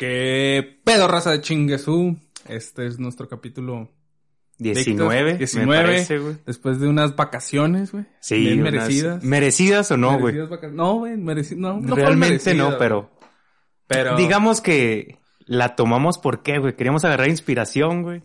[0.00, 2.16] ¿Qué pedo, raza de chinguesú?
[2.48, 3.90] Este es nuestro capítulo
[4.56, 6.36] 19, 19, me parece, güey.
[6.46, 8.06] después de unas vacaciones, güey.
[8.18, 9.22] Sí, Bien merecidas.
[9.22, 10.36] ¿Merecidas o no, güey?
[10.72, 11.60] No, güey, merecidas.
[11.60, 13.10] No, Realmente no, pero...
[13.12, 13.30] güey.
[13.88, 14.16] Pero.
[14.16, 16.76] Digamos que la tomamos porque, güey.
[16.76, 18.22] Queríamos agarrar inspiración, güey.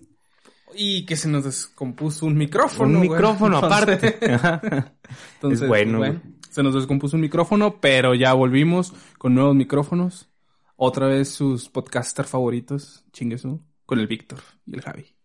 [0.75, 2.99] Y que se nos descompuso un micrófono.
[2.99, 3.09] Un güey.
[3.09, 4.17] micrófono Entonces- aparte.
[5.35, 6.13] Entonces, Es bueno, pues,
[6.51, 10.29] se nos descompuso un micrófono, pero ya volvimos con nuevos micrófonos.
[10.75, 15.15] Otra vez sus podcaster favoritos, chinguesu, con el Víctor y el Javi.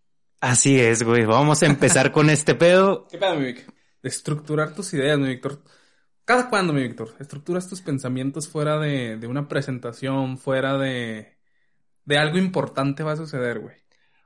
[0.41, 1.25] Así es, güey.
[1.27, 3.07] Vamos a empezar con este pedo.
[3.11, 3.73] ¿Qué pedo, mi Vic?
[4.03, 5.63] Estructurar tus ideas, mi Víctor.
[6.25, 7.15] ¿Cada cuándo, mi Víctor?
[7.19, 11.39] ¿Estructuras tus pensamientos fuera de, de una presentación, fuera de,
[12.05, 13.77] de algo importante va a suceder, güey?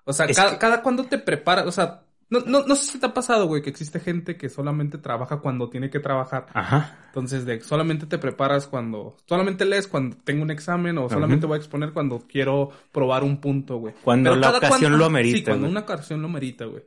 [0.05, 2.99] O sea, cada, que- cada cuándo te preparas, o sea, no, no, no sé si
[2.99, 6.47] te ha pasado, güey, que existe gente que solamente trabaja cuando tiene que trabajar.
[6.55, 6.99] Ajá.
[7.09, 11.55] Entonces, de solamente te preparas cuando, solamente lees cuando tengo un examen o solamente voy
[11.57, 13.95] a exponer cuando quiero probar un punto, güey.
[14.03, 15.71] Cuando Pero la cada ocasión lo amerita, Sí, cuando güey.
[15.71, 16.83] una ocasión lo merita, güey.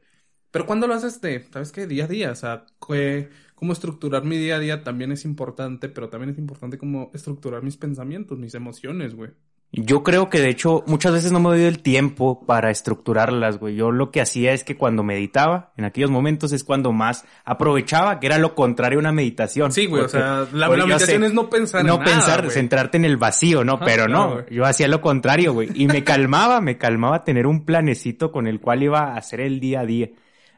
[0.51, 1.87] Pero cuando lo haces de, ¿sabes qué?
[1.87, 5.89] Día a día, o sea, que- cómo estructurar mi día a día también es importante,
[5.89, 9.31] pero también es importante cómo estructurar mis pensamientos, mis emociones, güey.
[9.73, 13.75] Yo creo que de hecho muchas veces no me doy el tiempo para estructurarlas, güey.
[13.75, 18.19] Yo lo que hacía es que cuando meditaba, en aquellos momentos es cuando más aprovechaba,
[18.19, 19.73] que era lo contrario a una meditación.
[19.73, 22.51] Sí, güey, o sea, la, meditación sé- es no pensar en no nada, pensar, güey.
[22.53, 23.73] centrarte en el vacío, ¿no?
[23.73, 25.69] Ajá, Pero no, yo hacía lo contrario, güey.
[25.75, 29.59] Y me calmaba, me calmaba tener un planecito con el cual iba a hacer el
[29.59, 30.09] día a día.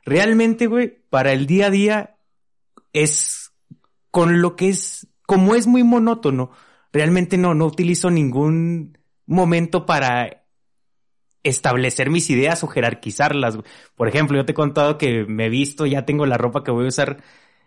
[0.06, 2.16] Realmente, güey, para el día a día
[2.94, 3.52] es
[4.12, 6.52] con lo que es, como es muy monótono,
[6.94, 8.98] realmente no, no utilizo ningún
[9.36, 10.44] momento para
[11.44, 13.58] establecer mis ideas o jerarquizarlas.
[13.96, 16.72] Por ejemplo, yo te he contado que me he visto, ya tengo la ropa que
[16.72, 17.24] voy a usar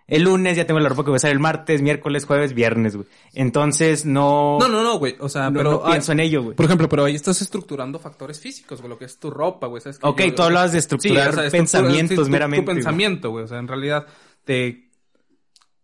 [0.09, 2.97] el lunes, ya tengo la ropa que voy a usar el martes, miércoles, jueves, viernes,
[2.97, 3.09] güey.
[3.33, 5.71] Entonces no, No, no, no, güey, o sea, no- pero...
[5.71, 6.57] no pienso en ello, güey.
[6.57, 9.81] Por ejemplo, pero ahí estás estructurando factores físicos, güey, lo que es tu ropa, güey.
[9.81, 9.99] ¿sabes?
[9.99, 13.45] Que Ok, yo- tú hablabas de estructurar estructura- pensamientos meramente, Tu pensamiento, güey.
[13.45, 14.07] O sea, en realidad,
[14.45, 14.91] te...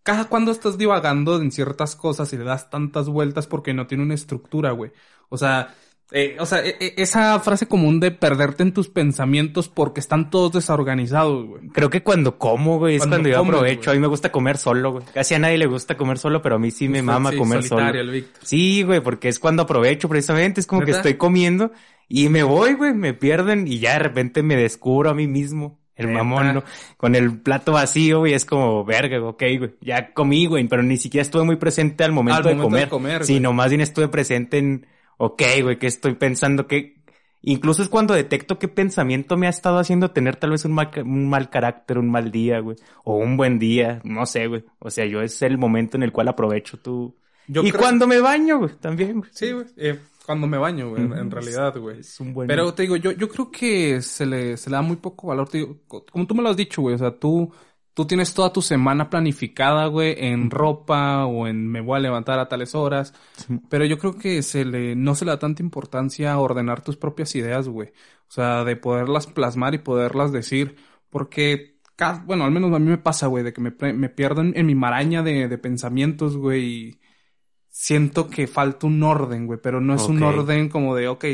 [0.08, 4.04] Cada cuando estás divagando en ciertas cosas y le das tantas vueltas porque no tiene
[4.04, 4.91] una estructura, güey.
[5.28, 5.74] O sea,
[6.12, 10.30] eh, o sea, e- e- esa frase común de perderte en tus pensamientos porque están
[10.30, 11.69] todos desorganizados, güey.
[11.69, 13.80] Creo que cuando como, güey, es Cuando cuando, yo aprovecho.
[13.91, 13.91] güey.
[13.91, 15.04] A mí me gusta comer solo, güey.
[15.12, 17.62] Casi a nadie le gusta comer solo, pero a mí sí me mama Sí, comer
[17.62, 18.12] solitario, solo.
[18.14, 18.26] el.
[18.42, 20.60] Sí, güey, porque es cuando aprovecho precisamente.
[20.62, 21.72] Es como que estoy comiendo
[22.08, 25.78] y me voy, güey, me pierden y ya de repente me descubro a mí mismo.
[25.98, 26.64] El mamón, ¿no?
[26.97, 29.75] Con el plato vacío, güey, es como, verga, ok, güey.
[29.81, 32.70] Ya comí, güey, pero ni siquiera estuve muy presente al momento, Al de, momento de
[32.70, 33.26] comer, comer, güey.
[33.26, 34.87] Sino más bien estuve presente en,
[35.19, 36.97] ok, güey, que estoy pensando que...
[37.41, 40.91] Incluso es cuando detecto qué pensamiento me ha estado haciendo tener tal vez un mal,
[41.04, 42.76] un mal carácter, un mal día, güey.
[43.04, 44.64] O un buen día, no sé, güey.
[44.81, 47.14] O sea, yo es el momento en el cual aprovecho tú.
[47.47, 49.31] Yo y creo- cuando me baño, güey, también, güey.
[49.32, 49.66] Sí, güey.
[49.76, 49.98] eh,
[50.28, 52.00] cuando me baño, güey, en- realidad, güey.
[52.00, 52.47] Es un buen...
[52.49, 55.49] Pero te digo, yo, yo creo que se le, se le da muy poco valor.
[55.49, 56.94] Te digo, co- como tú me lo has dicho, güey.
[56.94, 57.50] O sea, tú,
[57.94, 62.38] tú tienes toda tu semana planificada, güey, en ropa o en me voy a levantar
[62.38, 63.15] a tales horas.
[63.71, 66.97] Pero yo creo que se le, no se le da tanta importancia a ordenar tus
[66.99, 67.88] propias ideas, güey.
[68.28, 70.77] O sea, de poderlas plasmar y poderlas decir.
[71.09, 71.78] Porque,
[72.27, 74.67] bueno, al menos a mí me pasa, güey, de que me, me pierdo en, en
[74.67, 76.65] mi maraña de, de pensamientos, güey.
[76.67, 77.00] Y
[77.78, 79.61] siento que falta un orden, güey.
[79.62, 81.25] Pero no es un orden como de, ok,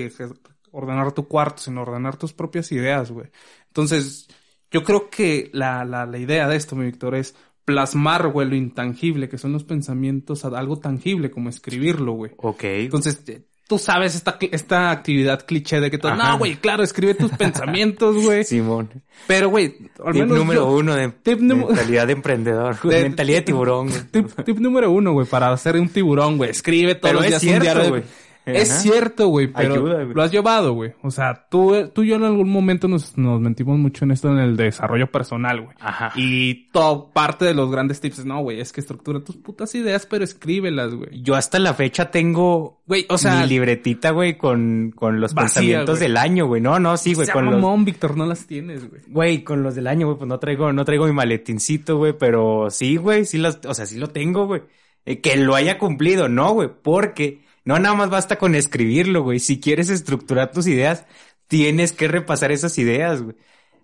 [0.72, 3.28] ordenar tu cuarto, sino ordenar tus propias ideas, güey.
[3.69, 4.28] Entonces,
[4.71, 7.34] yo creo que la, la, la idea de esto, mi Víctor, es
[7.65, 12.33] plasmar, güey, lo intangible, que son los pensamientos, a algo tangible, como escribirlo, güey.
[12.37, 12.65] Ok.
[12.65, 13.25] Entonces,
[13.66, 16.32] tú sabes esta, esta actividad cliché de que tú, Ajá.
[16.32, 18.44] no, güey, claro, escribe tus pensamientos, güey.
[18.44, 18.91] Simón.
[19.26, 23.03] Pero, güey, al Tip menos número yo- uno de Tip número- mentalidad de emprendedor, güey.
[23.04, 24.03] Mentalidad de tiburón, güey.
[24.10, 26.50] Tip, tip número uno, güey, para hacer un tiburón, güey.
[26.50, 28.03] Escribe todos Pero los es días un cierto, diario de- güey.
[28.47, 30.15] Es cierto, güey, pero Ayuda, güey.
[30.15, 30.93] lo has llevado, güey.
[31.03, 34.31] O sea, tú, tú y yo en algún momento nos, nos mentimos mucho en esto
[34.31, 35.77] en el desarrollo personal, güey.
[35.81, 36.12] Ajá.
[36.16, 39.75] Y todo parte de los grandes tips es, no, güey, es que estructura tus putas
[39.75, 41.22] ideas, pero escríbelas, güey.
[41.22, 45.47] Yo hasta la fecha tengo Güey, o sea, mi libretita, güey, con, con los Vacía,
[45.47, 46.09] pensamientos güey.
[46.09, 46.60] del año, güey.
[46.60, 47.84] No, no, sí, güey, con los...
[47.84, 49.01] Víctor, no las tienes, güey.
[49.09, 52.68] Güey, con los del año, güey, pues no traigo, no traigo mi maletincito, güey, pero
[52.71, 54.63] sí, güey, sí los, o sea, sí lo tengo, güey.
[55.07, 59.39] Eh, que lo haya cumplido, no, güey, porque no nada más basta con escribirlo, güey.
[59.41, 61.07] Si quieres estructurar tus ideas,
[61.49, 63.37] tienes que repasar esas ideas, güey.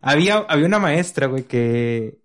[0.02, 2.20] Había, había una maestra, güey, que,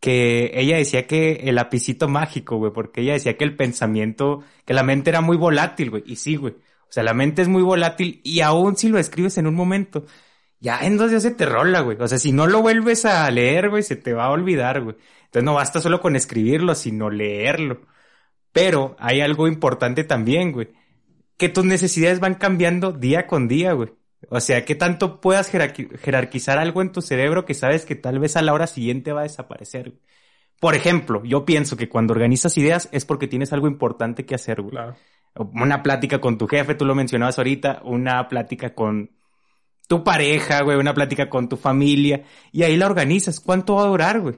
[0.00, 4.74] que ella decía que el lapicito mágico, güey, porque ella decía que el pensamiento, que
[4.74, 6.54] la mente era muy volátil, güey, y sí, güey.
[6.54, 10.04] O sea, la mente es muy volátil y aún si lo escribes en un momento,
[10.60, 11.96] ya en dos días se te rola, güey.
[12.00, 14.96] O sea, si no lo vuelves a leer, güey, se te va a olvidar, güey.
[15.26, 17.82] Entonces no basta solo con escribirlo, sino leerlo.
[18.52, 20.68] Pero hay algo importante también, güey.
[21.36, 23.90] Que tus necesidades van cambiando día con día, güey.
[24.30, 28.36] O sea, ¿qué tanto puedas jerarquizar algo en tu cerebro que sabes que tal vez
[28.36, 29.94] a la hora siguiente va a desaparecer?
[30.60, 34.62] Por ejemplo, yo pienso que cuando organizas ideas es porque tienes algo importante que hacer,
[34.62, 34.70] güey.
[34.70, 34.96] Claro.
[35.34, 39.10] Una plática con tu jefe, tú lo mencionabas ahorita, una plática con
[39.88, 43.40] tu pareja, güey, una plática con tu familia, y ahí la organizas.
[43.40, 44.36] ¿Cuánto va a durar, güey?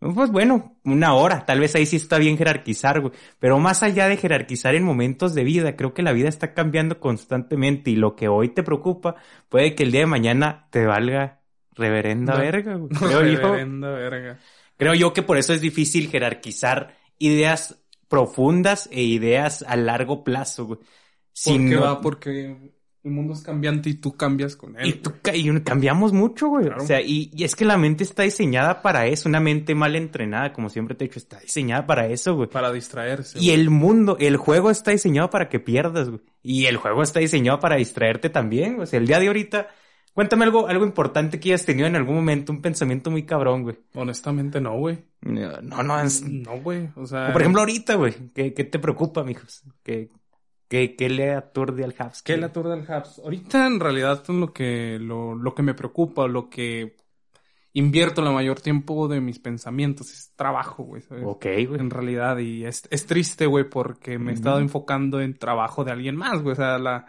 [0.00, 3.12] Pues bueno, una hora, tal vez ahí sí está bien jerarquizar, güey.
[3.40, 7.00] Pero más allá de jerarquizar en momentos de vida, creo que la vida está cambiando
[7.00, 9.16] constantemente y lo que hoy te preocupa
[9.48, 11.40] puede que el día de mañana te valga
[11.72, 12.90] reverenda verga, güey.
[12.98, 14.38] Creo reverenda verga.
[14.76, 20.66] Creo yo que por eso es difícil jerarquizar ideas profundas e ideas a largo plazo,
[20.66, 20.80] güey.
[21.44, 22.00] ¿Por qué va?
[22.00, 22.72] Porque
[23.08, 24.86] el mundo es cambiante y tú cambias con él.
[24.86, 26.68] Y, tú, y cambiamos mucho, güey.
[26.68, 29.28] O sea, y, y, es que la mente está diseñada para eso.
[29.28, 32.48] Una mente mal entrenada, como siempre te he dicho, está diseñada para eso, güey.
[32.48, 33.38] Para distraerse.
[33.40, 36.20] Y el mundo, el juego está diseñado para que pierdas, güey.
[36.42, 38.80] Y el juego está diseñado para distraerte también.
[38.80, 39.68] O sea, el día de ahorita,
[40.14, 43.76] cuéntame algo, algo importante que hayas tenido en algún momento, un pensamiento muy cabrón, güey.
[43.94, 44.98] Honestamente, no, güey.
[45.22, 46.22] No, no, es...
[46.22, 46.88] No, güey.
[46.94, 47.30] O sea.
[47.30, 48.14] O por ejemplo, ahorita, güey.
[48.34, 49.64] ¿Qué, ¿Qué te preocupa, mijos?
[49.82, 50.10] ¿Qué,
[50.68, 52.22] ¿Qué, qué le aturde al Habs?
[52.22, 53.18] ¿Qué le aturde al Habs?
[53.20, 56.96] Ahorita en realidad es lo que, lo, lo que me preocupa, lo que
[57.72, 61.02] invierto la mayor tiempo de mis pensamientos es trabajo, güey.
[61.02, 61.24] ¿sabes?
[61.26, 61.80] Ok, güey.
[61.80, 65.92] En realidad, y es, es triste, güey, porque me he estado enfocando en trabajo de
[65.92, 66.52] alguien más, güey.
[66.52, 67.06] O sea, la...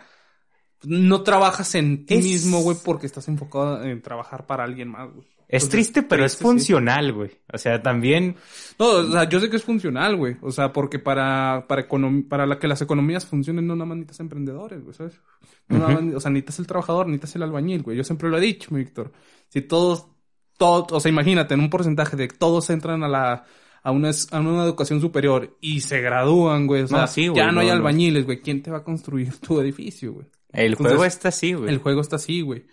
[0.84, 5.12] No trabajas en ti Es- mismo, güey, porque estás enfocado en trabajar para alguien más,
[5.14, 5.28] güey.
[5.50, 7.32] Es Entonces, triste, pero es triste, funcional, güey.
[7.52, 8.36] O sea, también...
[8.78, 10.38] No, o sea, yo sé que es funcional, güey.
[10.42, 11.88] O sea, porque para, para,
[12.30, 15.20] para la que las economías funcionen, no nada más necesitas emprendedores, güey, ¿sabes?
[15.68, 17.98] No nada más- o sea, necesitas el trabajador, necesitas el albañil, güey.
[17.98, 19.12] Yo siempre lo he dicho, mi Víctor.
[19.48, 20.06] Si todos,
[20.56, 23.46] todos, o sea, imagínate, en un porcentaje de que todos entran a la,
[23.82, 26.84] a una, a una educación superior y se gradúan, güey.
[26.84, 28.40] O sea, No, sí, güey, ya no, hay no, albañiles, güey.
[28.42, 30.28] ¿Quién te va a construir tu edificio, güey?
[30.54, 31.70] El Entonces, juego está así, güey.
[31.70, 32.66] El juego está así, güey.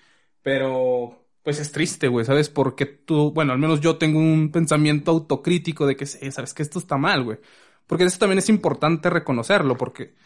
[0.42, 2.48] Pero, pues es triste, güey, ¿sabes?
[2.48, 6.80] Porque tú, bueno, al menos yo tengo un pensamiento autocrítico de que, sabes que esto
[6.80, 7.38] está mal, güey.
[7.86, 10.16] Porque eso también es importante reconocerlo, porque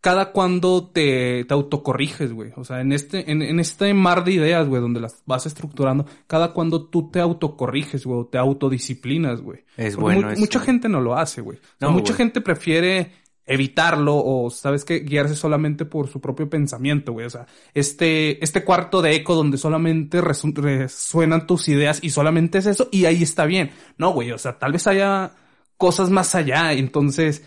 [0.00, 2.52] cada cuando te, te autocorriges, güey.
[2.56, 6.06] O sea, en este, en, en este mar de ideas, güey, donde las vas estructurando,
[6.26, 9.66] cada cuando tú te autocorriges, güey, o te autodisciplinas, güey.
[9.76, 10.40] Es Porque bueno mu- eso.
[10.40, 11.58] mucha gente no lo hace, güey.
[11.58, 13.12] O sea, No, mucha gente prefiere
[13.52, 15.00] evitarlo o, ¿sabes qué?
[15.00, 17.26] Guiarse solamente por su propio pensamiento, güey.
[17.26, 22.58] O sea, este, este cuarto de eco donde solamente resu- resuenan tus ideas y solamente
[22.58, 23.72] es eso y ahí está bien.
[23.98, 25.32] No, güey, o sea, tal vez haya
[25.76, 26.72] cosas más allá.
[26.72, 27.44] Entonces,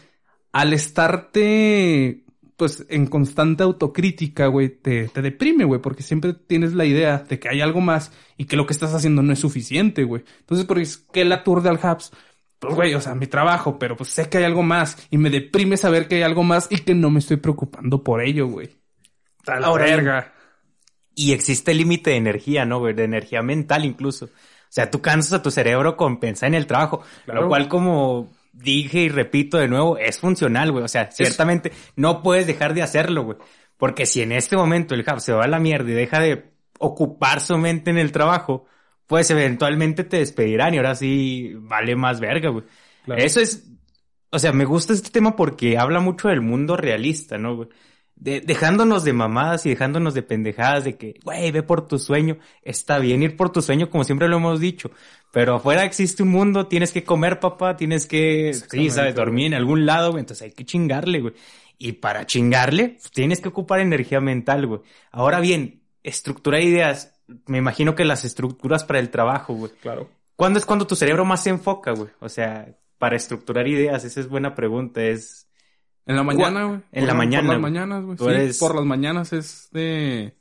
[0.52, 2.24] al estarte,
[2.58, 7.40] pues, en constante autocrítica, güey, te, te deprime, güey, porque siempre tienes la idea de
[7.40, 10.24] que hay algo más y que lo que estás haciendo no es suficiente, güey.
[10.42, 12.12] Entonces, por eso, ¿qué la tour de al Habs?
[12.64, 15.30] Pues, güey, o sea, mi trabajo, pero pues sé que hay algo más y me
[15.30, 18.70] deprime saber que hay algo más y que no me estoy preocupando por ello, güey.
[19.46, 20.34] La Ahora, verga.
[21.14, 22.94] Y existe el límite de energía, ¿no, güey?
[22.94, 24.26] De energía mental incluso.
[24.26, 24.30] O
[24.70, 27.04] sea, tú cansas a tu cerebro con pensar en el trabajo.
[27.26, 27.42] Claro.
[27.42, 30.86] Lo cual, como dije y repito de nuevo, es funcional, güey.
[30.86, 33.38] O sea, ciertamente no puedes dejar de hacerlo, güey.
[33.78, 36.54] Porque si en este momento el hub se va a la mierda y deja de
[36.80, 38.66] ocupar su mente en el trabajo,
[39.14, 42.64] pues eventualmente te despedirán y ahora sí vale más verga, güey.
[43.06, 43.22] Claro.
[43.22, 43.70] Eso es,
[44.32, 47.70] o sea, me gusta este tema porque habla mucho del mundo realista, ¿no, güey?
[48.16, 52.40] De- dejándonos de mamadas y dejándonos de pendejadas de que, güey, ve por tu sueño.
[52.64, 54.90] Está bien ir por tu sueño, como siempre lo hemos dicho.
[55.32, 59.54] Pero afuera existe un mundo, tienes que comer, papá, tienes que, sí, sabes, dormir en
[59.54, 60.22] algún lado, güey.
[60.22, 61.36] Entonces hay que chingarle, güey.
[61.78, 64.82] Y para chingarle, tienes que ocupar energía mental, güey.
[65.12, 67.13] Ahora bien, estructurar ideas.
[67.48, 69.72] Me imagino que las estructuras para el trabajo, güey.
[69.82, 70.10] Claro.
[70.36, 72.10] ¿Cuándo es cuando tu cerebro más se enfoca, güey?
[72.20, 75.02] O sea, para estructurar ideas, esa es buena pregunta.
[75.02, 75.48] Es,
[76.06, 76.80] En la mañana, güey.
[76.92, 78.18] En la mañana, Por las mañanas, güey.
[78.18, 80.36] Sí, eres- por las mañanas es de...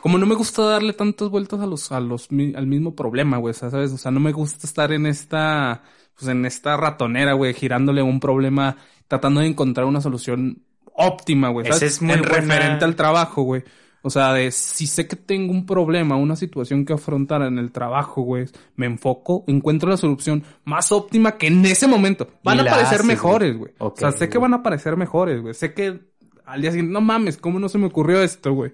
[0.00, 3.36] Como no me gusta darle tantas vueltas a los, a los, mi- al mismo problema,
[3.38, 3.90] güey, o sea, ¿sabes?
[3.92, 5.82] O sea, no me gusta estar en esta,
[6.14, 8.76] pues en esta ratonera, güey, girándole a un problema,
[9.08, 10.62] tratando de encontrar una solución
[10.94, 11.82] óptima, güey, ¿sabes?
[11.82, 13.64] Esa es muy en buena- referente al trabajo, güey.
[14.08, 17.70] O sea, de si sé que tengo un problema, una situación que afrontar en el
[17.72, 18.46] trabajo, güey,
[18.76, 22.26] me enfoco, encuentro la solución más óptima que en ese momento.
[22.42, 23.72] Van Y a parecer haces, mejores, güey.
[23.78, 25.54] O sea, sé que van a parecer mejores, güey.
[25.54, 26.00] Sé que
[26.46, 28.72] al día siguiente, no mames, ¿cómo no se me ocurrió esto, güey?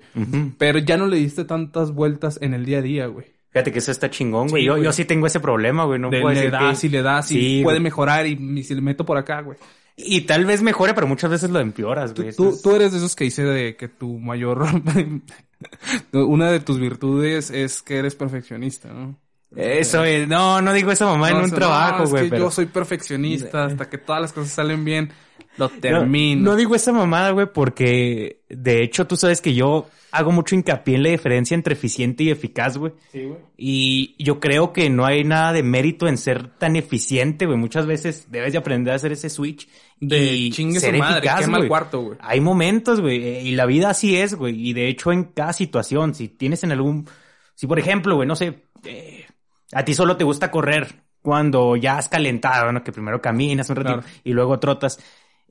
[0.58, 3.26] Pero ya no le diste tantas vueltas en el día a día, güey.
[3.50, 4.62] Fíjate que eso está chingón, güey.
[4.62, 5.98] Sí, yo, sí tengo ese problema, güey.
[6.00, 7.82] No De- puedo le decir das que- y le das y Sí, puede güey.
[7.84, 9.58] mejorar y, y si le meto por acá, güey.
[9.96, 12.34] Y tal vez mejore, pero muchas veces lo empeoras, güey.
[12.34, 14.64] tú, tú eres de esos que dice de que tu mayor...
[16.12, 19.16] Una de tus virtudes es que eres perfeccionista, ¿no?
[19.56, 20.26] Eso es.
[20.26, 22.24] No, no digo esa mamá en un trabajo, no, es güey.
[22.24, 22.44] que pero...
[22.44, 25.12] yo soy perfeccionista hasta que todas las cosas salen bien.
[25.56, 26.42] Lo termino.
[26.42, 30.54] No, no digo esa mamada, güey, porque de hecho tú sabes que yo hago mucho
[30.54, 32.92] hincapié en la diferencia entre eficiente y eficaz, güey.
[33.10, 33.38] Sí, güey.
[33.56, 37.58] Y yo creo que no hay nada de mérito en ser tan eficiente, güey.
[37.58, 39.68] Muchas veces debes de aprender a hacer ese switch.
[40.00, 42.18] De y chingue su ser madre, eficaz, quema el cuarto, güey.
[42.20, 44.68] Hay momentos, güey, y la vida así es, güey.
[44.68, 47.08] Y de hecho, en cada situación, si tienes en algún,
[47.54, 49.24] si por ejemplo, güey, no sé, eh,
[49.72, 52.84] a ti solo te gusta correr cuando ya has calentado, ¿no?
[52.84, 54.08] Que primero caminas un ratito Claro.
[54.22, 54.98] y luego trotas.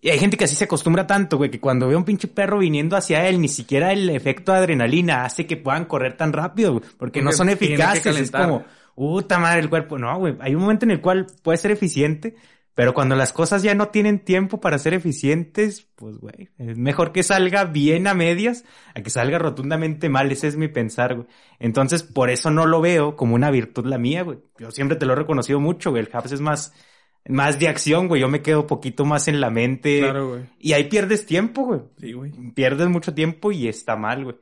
[0.03, 2.27] Y hay gente que así se acostumbra tanto, güey, que cuando ve a un pinche
[2.27, 6.33] perro viniendo hacia él, ni siquiera el efecto de adrenalina hace que puedan correr tan
[6.33, 8.19] rápido, güey, porque, no son eficaces.
[8.19, 9.98] Es como, puta madre, el cuerpo.
[9.98, 12.36] No, güey, hay un momento en el cual puede ser eficiente,
[12.75, 17.13] pero cuando las cosas ya no tienen tiempo para ser eficientes, pues, güey, es mejor
[17.13, 20.29] que salga bien a medias a que salga rotundamente mal.
[20.33, 21.27] Ese es mi pensar, güey.
[21.60, 24.39] Entonces, por eso no lo veo como una virtud la mía, güey.
[24.60, 26.03] Yo siempre te lo he reconocido mucho, güey.
[26.03, 26.74] El Habs es más,
[27.27, 28.22] más de acción, güey.
[28.22, 30.00] Yo me quedo poquito más en la mente.
[30.00, 30.42] Claro, güey.
[30.60, 31.82] Y ahí pierdes tiempo, güey.
[32.00, 32.32] Sí, güey.
[32.53, 34.36] Pierdes mucho tiempo y está mal, güey.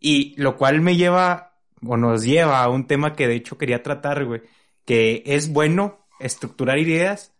[0.00, 3.82] Y lo cual me lleva, o nos lleva a un tema que de hecho quería
[3.82, 4.42] tratar, güey.
[4.84, 7.34] Que es bueno estructurar ideas,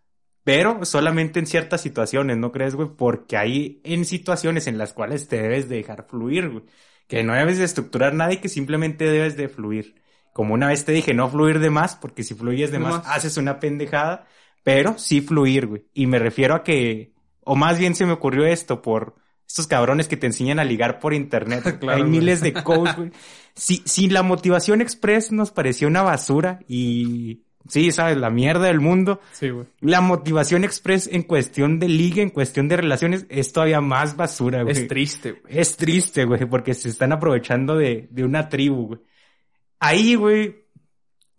[0.45, 2.88] pero solamente en ciertas situaciones, ¿no crees, güey?
[2.97, 6.64] Porque hay en situaciones en las cuales te debes de dejar fluir, güey.
[7.07, 9.95] Que no debes de estructurar nada y que simplemente debes de fluir.
[10.33, 12.99] Como una vez te dije, no fluir de más, porque si fluyes de De más,
[13.04, 13.07] más.
[13.16, 14.26] haces una pendejada,
[14.68, 15.84] pero sí fluir, güey.
[15.94, 17.12] Y me refiero a que,
[17.44, 19.14] o más bien se me ocurrió esto por
[19.46, 21.62] estos cabrones que te enseñan a ligar por internet.
[21.80, 22.10] Claro, Hay güey.
[22.18, 23.10] miles de coach, güey.
[23.54, 28.80] Si, si la motivación express nos pareció una basura y, sí, sabes, la mierda del
[28.80, 29.66] mundo, Sí, güey.
[29.80, 34.62] la motivación express en cuestión de liga, en cuestión de relaciones, es todavía más basura,
[34.64, 34.72] güey.
[34.76, 35.58] Es triste, güey.
[35.58, 39.00] Es triste, güey, porque se están aprovechando de, de una tribu, güey.
[39.80, 40.66] Ahí, güey,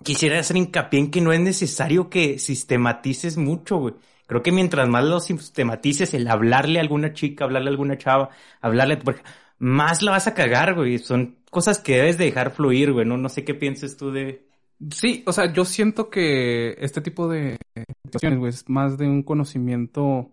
[0.03, 3.95] quisiera hacer hincapié en que no es necesario que sistematices mucho, güey.
[4.27, 8.29] Creo que mientras más lo sistematices, el hablarle a alguna chica, hablarle a alguna chava,
[8.61, 9.23] hablarle a tu pareja,
[9.57, 10.99] más la vas a cagar, güey.
[10.99, 13.05] Son cosas que debes de dejar fluir, güey.
[13.05, 14.47] No, no sé qué pienses tú de...
[14.91, 17.57] Sí, o sea, yo siento que este tipo de
[18.05, 20.31] situaciones, güey, es más de un conocimiento,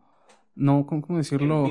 [0.54, 1.68] no, ¿cómo, cómo decirlo?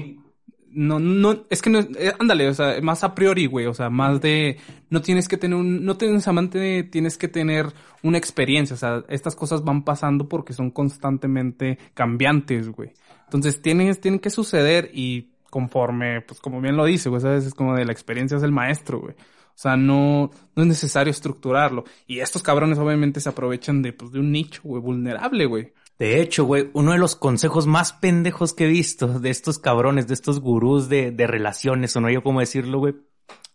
[0.78, 3.74] No, no, es que no, es- eh, ándale, o sea, más a priori, güey, o
[3.74, 4.58] sea, más de,
[4.90, 7.68] no tienes que tener un, no tienes amante, tienes que tener
[8.04, 12.92] una experiencia, o sea, estas cosas van pasando porque son constantemente cambiantes, güey.
[13.24, 17.54] Entonces, tienen, tienen que suceder y conforme, pues como bien lo dice, güey, sabes, es
[17.54, 19.14] como de la experiencia es el maestro, güey.
[19.14, 21.86] O sea, no, no es necesario estructurarlo.
[22.08, 25.72] Y estos cabrones obviamente se aprovechan de, pues, de un nicho, güey, vulnerable, güey.
[25.98, 30.08] De hecho, güey, uno de los consejos más pendejos que he visto de estos cabrones,
[30.08, 32.96] de estos gurús de, de relaciones, o no yo cómo decirlo, güey,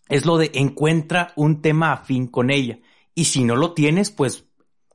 [0.09, 2.81] es lo de encuentra un tema afín con ella.
[3.15, 4.47] Y si no lo tienes, pues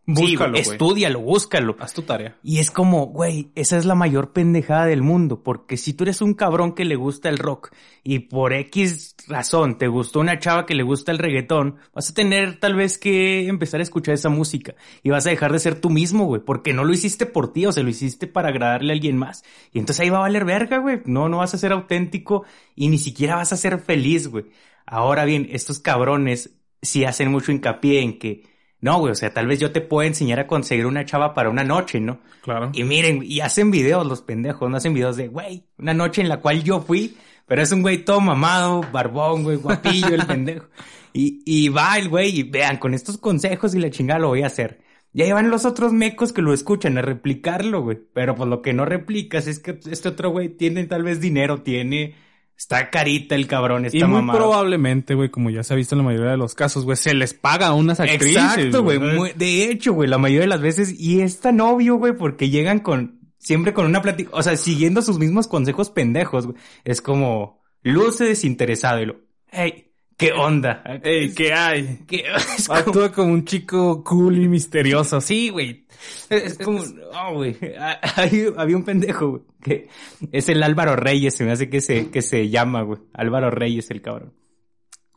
[0.08, 0.76] Búscalo, sí, güey.
[0.76, 1.76] estúdialo, búscalo.
[1.80, 2.38] Haz tu tarea.
[2.44, 6.22] Y es como, güey, esa es la mayor pendejada del mundo, porque si tú eres
[6.22, 7.72] un cabrón que le gusta el rock
[8.04, 12.14] y por X razón te gustó una chava que le gusta el reggaetón, vas a
[12.14, 15.82] tener tal vez que empezar a escuchar esa música y vas a dejar de ser
[15.82, 18.92] tú mismo, güey, porque no lo hiciste por ti, o se lo hiciste para agradarle
[18.92, 19.44] a alguien más.
[19.72, 21.02] Y entonces ahí va a valer verga, güey.
[21.06, 22.46] No, no vas a ser auténtico
[22.76, 24.46] y ni siquiera vas a ser feliz, güey.
[24.86, 28.55] Ahora bien, estos cabrones sí hacen mucho hincapié en que
[28.86, 31.50] no, güey, o sea, tal vez yo te puedo enseñar a conseguir una chava para
[31.50, 32.20] una noche, ¿no?
[32.44, 32.70] Claro.
[32.72, 36.30] Y miren, y hacen videos los pendejos, no hacen videos de, güey, una noche en
[36.30, 40.68] la cual yo fui, pero es un güey todo mamado, barbón, güey, guapillo el pendejo.
[41.14, 44.44] Y, y va el güey y vean, con estos consejos y la chingada lo voy
[44.44, 44.82] a hacer.
[45.14, 47.98] Y ahí van los otros mecos que lo escuchan a replicarlo, güey.
[48.14, 51.64] Pero pues lo que no replicas es que este otro güey tiene tal vez dinero,
[51.64, 52.14] tiene...
[52.58, 54.40] Está carita el cabrón, está Y muy mamado.
[54.40, 57.14] probablemente, güey, como ya se ha visto en la mayoría de los casos, güey, se
[57.14, 58.38] les paga a unas actrices.
[58.38, 59.00] Exacto, güey.
[59.36, 62.80] De hecho, güey, la mayoría de las veces, y es tan obvio, güey, porque llegan
[62.80, 66.58] con, siempre con una plática, o sea, siguiendo sus mismos consejos pendejos, güey.
[66.86, 69.20] Es como, luce desinteresado y lo,
[69.52, 69.85] hey,
[70.18, 70.84] ¿qué onda?
[71.04, 72.00] Ey, ¿qué hay?
[72.08, 72.26] ¿Qué?
[72.58, 75.22] Es como, Actúa como un chico cool y misterioso.
[75.22, 75.86] Sí, güey.
[76.30, 77.58] es como, no, güey.
[78.58, 79.90] Había un pendejo, güey, que
[80.32, 83.00] es el Álvaro Reyes, se me hace que se, que se llama, güey.
[83.14, 84.34] Álvaro Reyes, el cabrón.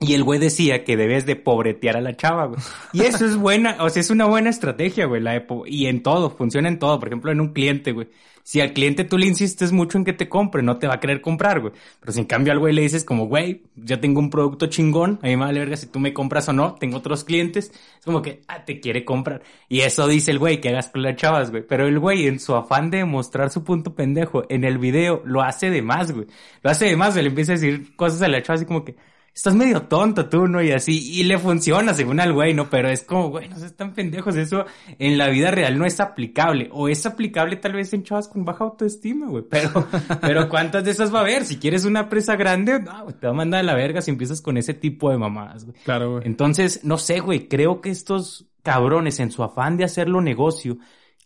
[0.01, 2.61] Y el güey decía que debes de pobretear a la chava, güey.
[2.93, 6.03] Y eso es buena, o sea, es una buena estrategia, güey, la de y en
[6.03, 7.01] todo, funciona en todo.
[7.01, 8.09] Por ejemplo, en un cliente, güey.
[8.49, 11.01] Si al cliente tú le insistes mucho en que te compre, no te va a
[11.01, 11.75] querer comprar, güey.
[12.01, 15.19] Pero si en cambio al güey le dices como, güey, yo tengo un producto chingón,
[15.23, 18.05] a mí me vale verga si tú me compras o no, tengo otros clientes, es
[18.07, 19.43] como que, ah, te quiere comprar.
[19.69, 21.63] Y eso dice el güey que hagas con las chavas, güey.
[21.67, 25.43] Pero el güey, en su afán de mostrar su punto pendejo, en el video, lo
[25.43, 26.27] hace de más, güey.
[26.63, 27.25] Lo hace de más, güey.
[27.25, 28.97] Le empieza a decir cosas a la chava así como que,
[29.35, 30.63] estás medio tonto tú, ¿no?
[30.63, 32.69] Y así, y le funciona según al güey, ¿no?
[32.69, 34.65] Pero es como, güey, no seas tan pendejos, eso
[34.99, 36.69] en la vida real no es aplicable.
[36.73, 39.45] O es aplicable tal vez en chavas con baja autoestima, güey.
[39.49, 39.87] Pero,
[40.21, 41.45] pero ¿cuántas de esas va a haber?
[41.45, 44.11] Si quieres una presa grande, no, güey, te va a mandar a la verga si
[44.11, 45.77] empiezas con ese tipo de mamadas, güey.
[45.85, 46.23] Claro, güey.
[46.27, 50.79] Entonces, no sé, güey, creo que estos cabrones en su afán de hacerlo negocio,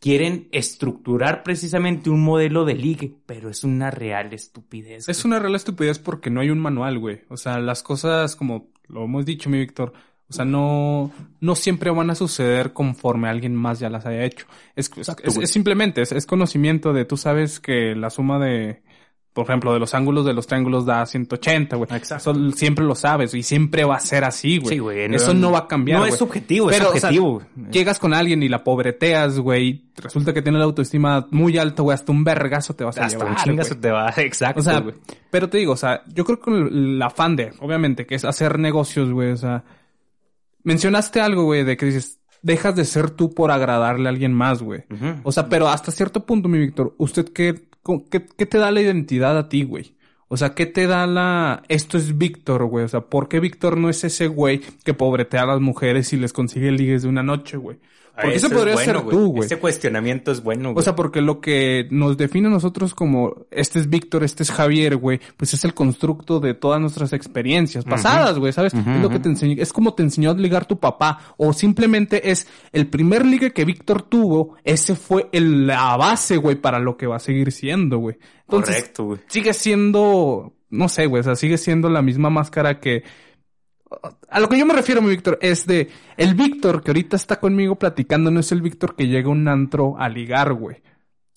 [0.02, 5.08] quieren estructurar precisamente un modelo de ligue, pero es una real estupidez.
[5.08, 7.20] Es una real estupidez porque no hay un manual, güey.
[7.28, 9.92] O sea, las cosas, como lo hemos dicho, mi Víctor,
[10.28, 14.46] o sea, no, no siempre van a suceder conforme alguien más ya las haya hecho.
[14.74, 18.82] Es, es, es simplemente, es, es, conocimiento de tú sabes que la suma de,
[19.32, 21.88] por ejemplo, de los ángulos de los triángulos da 180, güey.
[21.94, 22.32] Exacto.
[22.32, 24.74] Eso siempre lo sabes y siempre va a ser así, güey.
[24.74, 25.14] Sí, güey.
[25.14, 27.42] Eso no va a cambiar, No es subjetivo, es objetivo.
[27.70, 29.90] llegas con alguien y la pobreteas, güey.
[29.96, 31.94] Resulta que tiene la autoestima muy alta, güey.
[31.94, 33.28] Hasta un vergazo te vas a llevar.
[33.28, 34.84] Hasta un chingazo te va, exacto, o sea,
[35.30, 38.58] Pero te digo, o sea, yo creo que el afán de, obviamente, que es hacer
[38.58, 39.32] negocios, güey.
[39.32, 39.64] O sea,
[40.62, 44.62] mencionaste algo, güey, de que dices, dejas de ser tú por agradarle a alguien más,
[44.62, 44.84] güey.
[45.22, 48.80] O sea, pero hasta cierto punto, mi Víctor, ¿usted qué ¿Qué, ¿Qué, te da la
[48.80, 49.94] identidad a ti, güey?
[50.28, 51.62] O sea, ¿qué te da la...
[51.68, 52.84] Esto es Víctor, güey.
[52.84, 56.16] O sea, ¿por qué Víctor no es ese güey que pobretea a las mujeres y
[56.16, 57.78] les consigue ligues de una noche, güey?
[58.14, 59.46] Porque eso podría ser tú, güey.
[59.46, 60.80] Ese cuestionamiento es bueno, güey.
[60.80, 64.50] O sea, porque lo que nos define a nosotros como este es Víctor, este es
[64.50, 68.74] Javier, güey, pues es el constructo de todas nuestras experiencias pasadas, güey, ¿sabes?
[68.74, 72.30] es lo que te enseñó, es como te enseñó a ligar tu papá, o simplemente
[72.30, 76.96] es el primer ligue que Víctor tuvo, ese fue el, la base, güey, para lo
[76.96, 78.16] que va a seguir siendo, güey.
[78.46, 79.20] Correcto, güey.
[79.28, 83.04] Sigue siendo, no sé, güey, o sea, sigue siendo la misma máscara que
[84.28, 87.38] a lo que yo me refiero, mi Víctor, es de el Víctor que ahorita está
[87.40, 90.82] conmigo platicando no es el Víctor que llega a un antro a ligar, güey.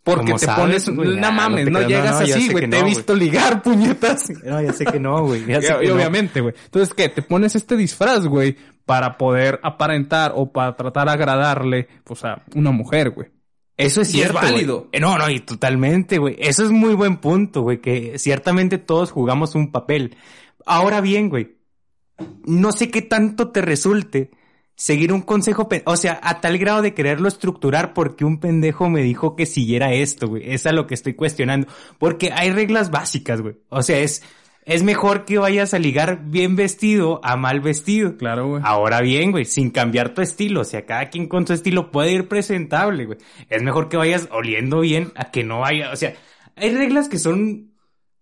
[0.06, 4.30] Porque te pones, no mames, no, llegas así, güey, te he visto ligar, puñetas.
[4.44, 5.44] No, ya sé que no, güey.
[5.50, 6.54] y, obviamente, güey.
[6.66, 7.10] Entonces, ¿qué?
[7.10, 12.44] Te pones este disfraz, güey, para poder aparentar o para tratar de agradarle, pues, a
[12.54, 13.30] una mujer, güey.
[13.78, 14.38] Eso es cierto.
[14.38, 14.90] es válido.
[14.92, 16.36] Eh, no, no, y totalmente, güey.
[16.38, 20.16] Eso es muy buen punto, güey, que ciertamente todos jugamos un papel.
[20.68, 21.58] Ahora bien, güey,
[22.46, 24.32] no sé qué tanto te resulte
[24.76, 29.02] seguir un consejo, o sea, a tal grado de quererlo estructurar porque un pendejo me
[29.02, 30.52] dijo que siguiera esto, güey.
[30.52, 31.68] Es a lo que estoy cuestionando.
[31.98, 33.56] Porque hay reglas básicas, güey.
[33.70, 34.22] O sea, es,
[34.66, 38.18] es mejor que vayas a ligar bien vestido a mal vestido.
[38.18, 38.62] Claro, güey.
[38.66, 40.62] Ahora bien, güey, sin cambiar tu estilo.
[40.62, 43.18] O sea, cada quien con su estilo puede ir presentable, güey.
[43.50, 46.16] Es mejor que vayas oliendo bien a que no vaya, o sea,
[46.58, 47.75] hay reglas que son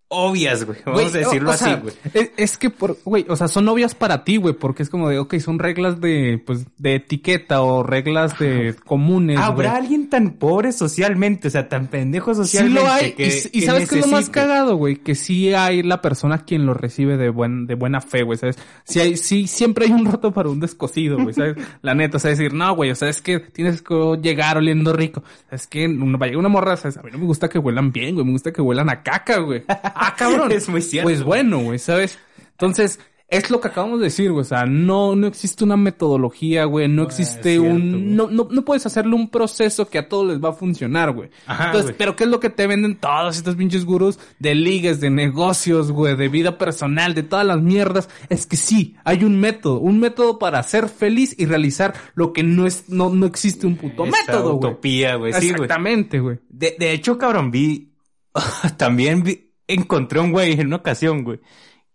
[0.08, 0.78] obvias, güey.
[0.84, 1.94] Vamos a decirlo así, güey.
[2.36, 5.18] Es, que, por, güey, o sea, son obvias para ti, güey, porque es como de,
[5.18, 10.72] ok, son reglas de, pues, de etiqueta o reglas de comunes, ¿Habrá alguien tan pobre
[10.72, 12.80] socialmente, o sea, tan pendejo socialmente?
[12.80, 13.14] Sí lo hay.
[13.52, 16.74] y, sabes que es lo más cagado, güey, que sí hay la persona quien lo
[16.74, 18.58] recibe de buen, de buena fe, güey, ¿sabes?
[18.84, 21.56] Sí hay, sí, siempre hay un roto para un descosido, güey, ¿sabes?
[21.82, 24.92] la neta, o sea, decir, no, güey, o sea, es que tienes que llegar oliendo
[24.92, 25.22] rico.
[25.50, 26.96] Es que una, una morra, ¿sabes?
[26.96, 29.38] A mí no me gusta que huelan bien, güey, me gusta que huelan a caca,
[29.38, 29.64] güey.
[29.94, 30.50] Ah, cabrón.
[30.52, 31.08] es muy cierto.
[31.08, 32.18] Pues bueno, güey, ¿sabes?
[32.52, 34.42] Entonces, es lo que acabamos de decir, güey.
[34.42, 36.88] O sea, no, no existe una metodología, güey.
[36.88, 38.14] No existe un...
[38.14, 41.30] No, no, no puedes hacerle un proceso que a todos les va a funcionar, güey.
[41.48, 45.10] Entonces, pero ¿qué es lo que te venden todos estos pinches gurús de ligues, de
[45.10, 48.08] negocios, güey, de vida personal, de todas las mierdas?
[48.28, 49.80] Es que sí, hay un método.
[49.80, 52.88] Un método para ser feliz y realizar lo que no es...
[52.88, 54.70] No, no existe un puto método, güey.
[54.70, 55.32] utopía, güey.
[55.32, 56.38] Sí, Exactamente, güey.
[56.48, 57.90] De, de hecho, cabrón, vi...
[58.76, 61.40] también vi encontré un güey en una ocasión, güey,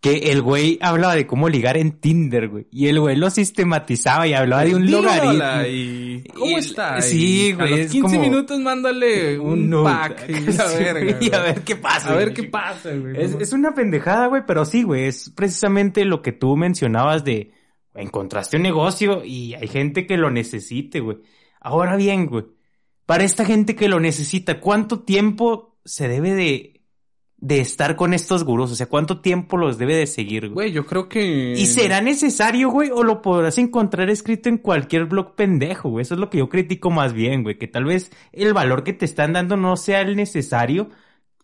[0.01, 2.67] que el güey hablaba de cómo ligar en Tinder, güey.
[2.71, 5.67] Y el güey lo sistematizaba y hablaba de un logaritmo.
[5.67, 6.23] Y...
[6.33, 7.01] ¿Cómo está?
[7.01, 7.73] Sí, güey.
[7.73, 10.29] A los 15 minutos mándale un, pack.
[10.29, 12.11] Y a, ver, y a ver qué pasa.
[12.11, 13.21] A ver qué pasa, güey.
[13.21, 15.05] Es, es una pendejada, güey, pero sí, güey.
[15.05, 17.51] Es precisamente lo que tú mencionabas de
[17.93, 21.17] encontraste un negocio y hay gente que lo necesite, güey.
[21.59, 22.45] Ahora bien, güey.
[23.05, 26.78] Para esta gente que lo necesita, ¿cuánto tiempo se debe de
[27.41, 28.71] de estar con estos gurús?
[28.71, 30.71] O sea, ¿cuánto tiempo los debe de seguir, güey?
[30.71, 31.53] yo creo que...
[31.53, 32.89] ¿Y será necesario, güey?
[32.91, 36.03] ¿O lo podrás encontrar escrito en cualquier blog pendejo, güey?
[36.03, 37.57] Eso es lo que yo critico más bien, güey.
[37.57, 40.89] Que tal vez el valor que te están dando no sea el necesario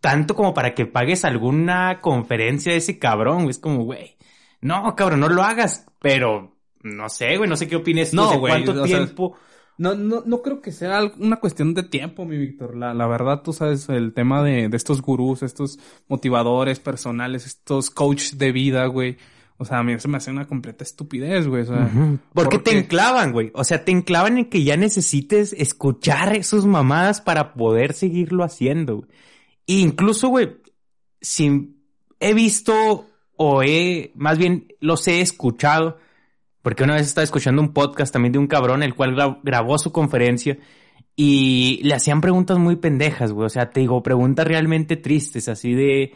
[0.01, 3.49] tanto como para que pagues alguna conferencia de ese cabrón, güey.
[3.49, 4.17] Es como, güey,
[4.61, 5.87] no, cabrón, no lo hagas.
[5.99, 9.35] Pero, no sé, güey, no sé qué opines no, güey, cuánto tiempo...
[9.77, 12.77] No, no, no creo que sea una cuestión de tiempo, mi Víctor.
[12.77, 17.89] La, la verdad, tú sabes, el tema de, de estos gurús, estos motivadores personales, estos
[17.89, 19.17] coaches de vida, güey.
[19.57, 21.63] O sea, a mí se me hace una completa estupidez, güey.
[21.63, 21.89] O sea,
[22.33, 23.51] porque, te enclavan, güey.
[23.53, 28.97] O sea, te enclavan en que ya necesites escuchar sus mamadas para poder seguirlo haciendo.
[28.97, 29.09] Güey.
[29.67, 30.57] E incluso, güey,
[31.21, 31.73] si
[32.19, 33.07] he visto
[33.37, 35.97] o he, más bien los he escuchado,
[36.65, 39.77] porque una vez estaba escuchando un podcast también de un cabrón, el cual gra- grabó
[39.77, 40.57] su conferencia
[41.15, 43.45] y le hacían preguntas muy pendejas, güey.
[43.45, 46.15] O sea, te digo, preguntas realmente tristes, así de...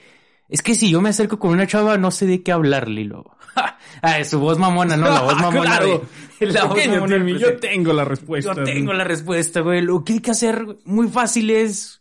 [0.50, 3.04] Es que si yo me acerco con una chava, no sé de qué hablarle, y
[3.04, 3.38] luego...
[4.02, 5.78] ah, su voz mamona, no, la voz mamona.
[5.78, 6.02] Claro.
[6.40, 8.56] de- la voz mamona yo tengo la respuesta.
[8.56, 9.82] Yo tengo la respuesta, güey.
[9.82, 11.99] Lo que hay que hacer muy fácil es...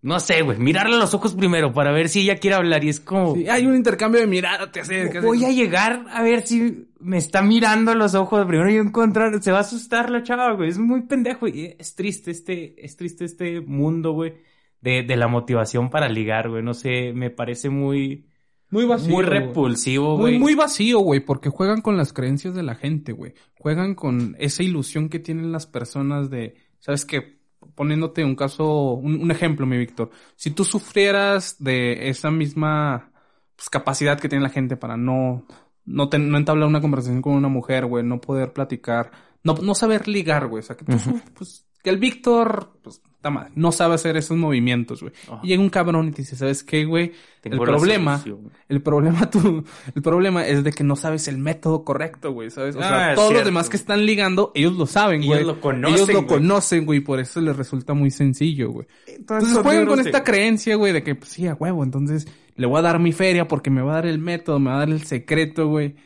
[0.00, 0.58] No sé, güey.
[0.58, 2.84] Mirarle a los ojos primero para ver si ella quiere hablar.
[2.84, 3.34] Y es como...
[3.34, 5.24] Sí, hay un intercambio de mirada, te acercas.
[5.24, 8.46] Voy a llegar a ver si me está mirando a los ojos.
[8.46, 9.42] Primero yo encontrar...
[9.42, 10.68] Se va a asustar la chava, güey.
[10.68, 11.48] Es muy pendejo.
[11.48, 12.84] Y es triste este...
[12.84, 14.34] Es triste este mundo, güey.
[14.80, 16.62] De, de la motivación para ligar, güey.
[16.62, 17.12] No sé.
[17.12, 18.26] Me parece muy...
[18.70, 19.08] Muy vacío.
[19.14, 19.38] muy güey.
[19.40, 20.38] repulsivo, Muy, güey.
[20.38, 23.32] muy vacío, güey, porque juegan con las creencias de la gente, güey.
[23.58, 27.37] Juegan con esa ilusión que tienen las personas de, ¿sabes qué?
[27.78, 30.10] Poniéndote un caso, un, un ejemplo, mi Víctor.
[30.34, 33.12] Si tú sufrieras de esa misma
[33.54, 35.46] pues, capacidad que tiene la gente para no,
[35.84, 39.12] no, no entablar una conversación con una mujer, güey, no poder platicar,
[39.44, 40.58] no, no saber ligar, güey.
[40.60, 40.96] O sea, que tú,
[41.34, 45.12] pues, que el Víctor, pues, mal, no sabe hacer esos movimientos, güey.
[45.26, 45.40] Ajá.
[45.42, 47.12] Y llega un cabrón y te dice, ¿sabes qué, güey?
[47.42, 48.22] El problema,
[48.68, 52.76] el problema tú, el problema es de que no sabes el método correcto, güey, ¿sabes?
[52.76, 55.44] O sea, Ah, todos los demás que están ligando, ellos lo saben, Ellos güey.
[55.46, 56.26] lo conocen, Ellos lo güey.
[56.26, 58.86] conocen, güey, y por eso les resulta muy sencillo, güey.
[59.06, 60.24] Entonces son juegan con esta eh.
[60.24, 62.26] creencia, güey, de que, pues sí, a huevo, entonces
[62.56, 64.76] le voy a dar mi feria porque me va a dar el método, me va
[64.76, 65.96] a dar el secreto, güey.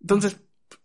[0.00, 0.38] Entonces,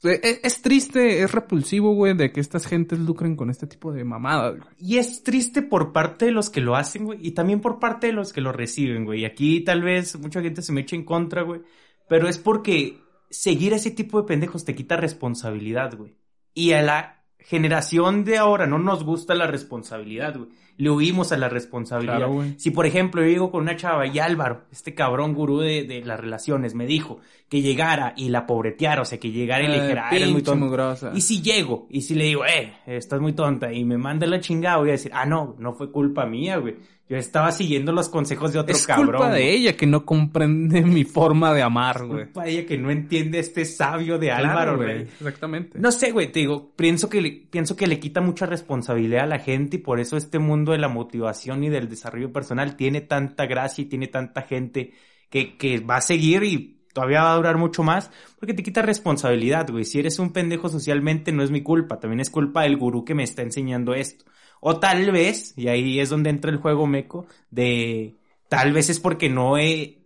[0.03, 4.03] es, es triste, es repulsivo, güey, de que estas gentes lucren con este tipo de
[4.03, 4.73] mamadas, güey.
[4.77, 8.07] Y es triste por parte de los que lo hacen, güey, y también por parte
[8.07, 9.21] de los que lo reciben, güey.
[9.21, 11.61] Y aquí tal vez mucha gente se me eche en contra, güey,
[12.07, 16.15] pero es porque seguir a ese tipo de pendejos te quita responsabilidad, güey.
[16.53, 20.49] Y a la generación de ahora no nos gusta la responsabilidad, güey.
[20.79, 22.17] Le huimos a la responsabilidad.
[22.17, 25.83] Claro, si, por ejemplo, yo llego con una chava y Álvaro, este cabrón gurú de,
[25.83, 29.67] de las relaciones, me dijo que llegara y la pobreteara, o sea, que llegara y
[29.67, 30.65] le dijera, "Ah, eres muy pinche tonto".
[30.65, 31.11] mugrosa.
[31.13, 34.39] Y si llego, y si le digo, eh, estás muy tonta, y me manda la
[34.39, 36.77] chingada, voy a decir, ah, no, no fue culpa mía, güey.
[37.09, 39.07] Yo estaba siguiendo los consejos de otro es cabrón.
[39.07, 42.25] culpa de ella que no comprende mi forma de amar, güey.
[42.25, 44.89] Culpa de ella que no entiende este sabio de Claro, Álvaro, güey.
[44.89, 45.01] güey.
[45.01, 45.79] Exactamente.
[45.79, 49.27] No sé, güey, te digo, pienso que, le, pienso que le quita mucha responsabilidad a
[49.27, 53.01] la gente y por eso este mundo de la motivación y del desarrollo personal tiene
[53.01, 54.93] tanta gracia y tiene tanta gente
[55.31, 58.83] que, que va a seguir y todavía va a durar mucho más porque te quita
[58.83, 59.83] responsabilidad, güey.
[59.83, 63.15] Si eres un pendejo socialmente no es mi culpa, también es culpa del gurú que
[63.15, 64.25] me está enseñando esto.
[64.59, 68.15] O tal vez, y ahí es donde entra el juego meco, de
[68.47, 69.99] tal vez es porque no he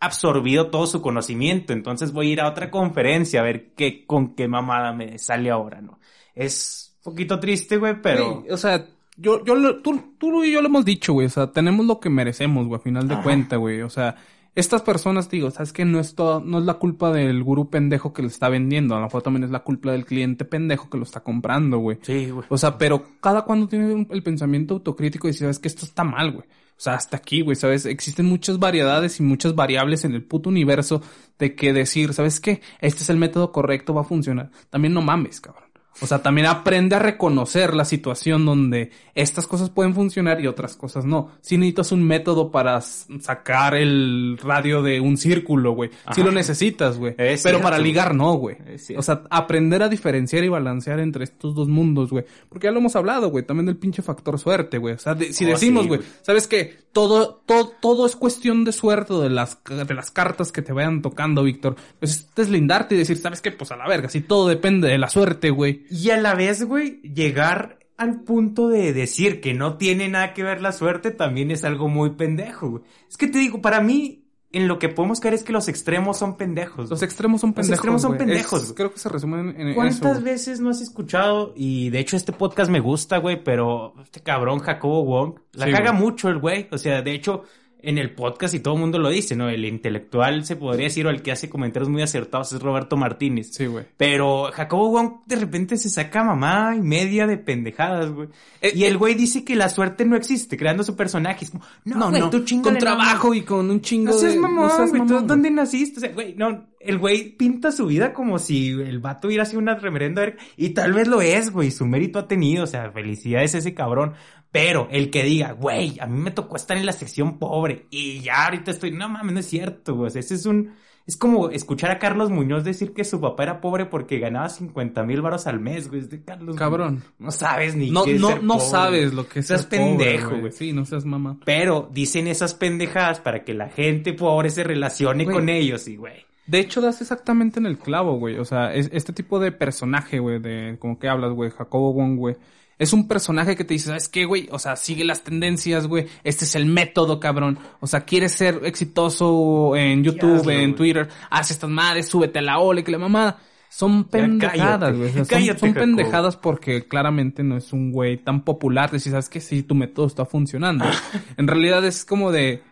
[0.00, 4.34] absorbido todo su conocimiento, entonces voy a ir a otra conferencia a ver qué, con
[4.34, 6.00] qué mamada me sale ahora, ¿no?
[6.34, 8.40] Es un poquito triste, güey, pero...
[8.40, 11.26] Güey, o sea, yo, yo, tú, tú y yo lo hemos dicho, güey.
[11.26, 13.22] O sea, tenemos lo que merecemos, güey, a final de Ajá.
[13.22, 13.82] cuenta, güey.
[13.82, 14.16] O sea,
[14.54, 18.12] estas personas, digo, sabes que no es todo, no es la culpa del gurú pendejo
[18.12, 18.94] que le está vendiendo.
[18.94, 21.98] A lo mejor también es la culpa del cliente pendejo que lo está comprando, güey.
[22.02, 22.46] Sí, güey.
[22.48, 25.84] O sea, pero cada cuando tiene un- el pensamiento autocrítico y dice, sabes que esto
[25.86, 26.44] está mal, güey.
[26.46, 27.84] O sea, hasta aquí, güey, ¿sabes?
[27.86, 31.02] Existen muchas variedades y muchas variables en el puto universo
[31.38, 32.62] de que decir, ¿sabes qué?
[32.80, 34.50] Este es el método correcto, va a funcionar.
[34.70, 35.64] También no mames, cabrón.
[36.02, 40.76] O sea, también aprende a reconocer la situación donde estas cosas pueden funcionar y otras
[40.76, 41.30] cosas no.
[41.42, 45.90] Si necesitas un método para sacar el radio de un círculo, güey.
[46.14, 47.14] Si lo necesitas, güey.
[47.16, 48.56] Pero cierto, para ligar no, güey.
[48.96, 52.24] O sea, aprender a diferenciar y balancear entre estos dos mundos, güey.
[52.48, 53.44] Porque ya lo hemos hablado, güey.
[53.44, 54.94] También del pinche factor suerte, güey.
[54.94, 56.00] O sea, de- si Oh, decimos, güey.
[56.22, 56.78] ¿sabes qué?
[56.92, 61.02] Todo, todo, todo es cuestión de suerte de las, de las cartas que te vayan
[61.02, 61.76] tocando, Víctor.
[61.98, 63.52] Pues es deslindarte y decir, ¿sabes qué?
[63.52, 64.08] Pues a la verga.
[64.08, 65.84] Si todo depende de la suerte, güey.
[65.90, 70.42] Y a la vez, güey, llegar al punto de decir que no tiene nada que
[70.42, 72.82] ver la suerte también es algo muy pendejo, güey.
[73.08, 76.16] Es que te digo, para mí, en lo que podemos caer es que los extremos
[76.18, 76.88] son pendejos.
[76.90, 77.74] Los extremos son Los pendejos.
[77.76, 80.22] extremos son pendejos, Es- creo que se resumen en, en ¿Cuántas eso.
[80.24, 81.52] veces no has escuchado?
[81.54, 85.72] Y de hecho este podcast me gusta, güey, pero este cabrón Jacobo Wong la Sí,
[85.72, 86.68] caga mucho el güey.
[86.72, 87.44] O sea, de hecho,
[87.82, 89.48] en el podcast y todo el mundo lo dice, ¿no?
[89.48, 93.50] El intelectual se podría decir o el que hace comentarios muy acertados es Roberto Martínez.
[93.52, 93.84] Sí, güey.
[93.96, 98.28] Pero Jacobo Wong de repente se saca mamá y media de pendejadas, güey.
[98.60, 101.44] Eh, y el güey dice que la suerte no existe, creando su personaje.
[101.44, 104.34] Es como, no, güey, tú chingale, Con no, trabajo y con un chingo no seas
[104.34, 104.40] de...
[104.40, 105.02] mamón, no seas güey.
[105.02, 105.98] ¿tú mamón, ¿Dónde naciste?
[105.98, 106.68] O sea, güey, no.
[106.80, 110.38] El güey pinta su vida como si el vato hubiera sido una reverenda verga.
[110.56, 111.70] Y tal vez lo es, güey.
[111.70, 112.64] Su mérito ha tenido.
[112.64, 114.14] O sea, felicidades a ese cabrón.
[114.52, 117.86] Pero el que diga, güey, a mí me tocó estar en la sección pobre.
[117.90, 120.08] Y ya ahorita estoy, no mames, no es cierto, güey.
[120.08, 120.74] O sea, ese es un,
[121.06, 125.04] Es como escuchar a Carlos Muñoz decir que su papá era pobre porque ganaba 50
[125.04, 126.02] mil baros al mes, güey.
[126.02, 127.02] De Carlos Cabrón.
[127.18, 128.68] No sabes ni No, qué es no, ser no pobre.
[128.70, 130.50] sabes lo que es Seas pendejo, güey.
[130.52, 131.38] Sí, no seas mamá.
[131.44, 135.36] Pero dicen esas pendejadas para que la gente pobre se relacione Güey.
[135.36, 136.26] con ellos y, güey.
[136.46, 138.36] De hecho, das exactamente en el clavo, güey.
[138.38, 142.16] O sea, es, este tipo de personaje, güey, de como que hablas, güey, Jacobo Wong,
[142.16, 142.36] güey.
[142.80, 144.48] Es un personaje que te dice, ¿sabes qué, güey?
[144.52, 146.06] O sea, sigue las tendencias, güey.
[146.24, 147.58] Este es el método, cabrón.
[147.78, 150.74] O sea, quieres ser exitoso en YouTube, en.
[150.74, 151.06] Twitter.
[151.28, 153.38] Haz estas madres, súbete a la ola y que la mamada.
[153.68, 155.10] Son pendejadas, güey.
[155.10, 158.90] O sea, son- cállate, son, pendejadas porque claramente no es un güey tan popular.
[158.90, 159.42] Decir, ¿sabes qué?
[159.42, 160.86] Sí, tu método está funcionando.
[161.36, 162.62] en realidad es como de...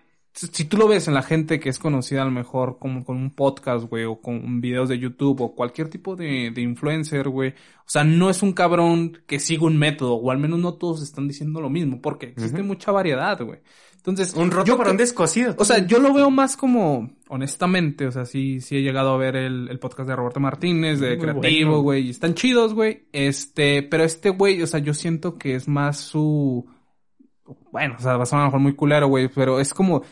[0.47, 3.17] Si tú lo ves en la gente que es conocida a lo mejor como con
[3.17, 7.51] un podcast, güey, o con videos de YouTube, o cualquier tipo de, de influencer, güey.
[7.51, 11.03] O sea, no es un cabrón que siga un método, o al menos no todos
[11.03, 13.61] están diciendo lo mismo, porque existe mucha variedad, güey.
[13.97, 15.55] Entonces, Un roto yo para un descosido.
[15.59, 19.17] o sea, yo lo veo más como, honestamente, o sea, sí, sí he llegado a
[19.17, 21.83] ver el, el podcast de Roberto Martínez, de Muy Creativo, bueno.
[21.83, 23.09] güey, y están chidos, güey.
[23.13, 26.65] Este, pero este güey, o sea, yo siento que es más su,
[27.73, 30.03] bueno, o sea, va a sonar a lo mejor muy culero, güey, pero es como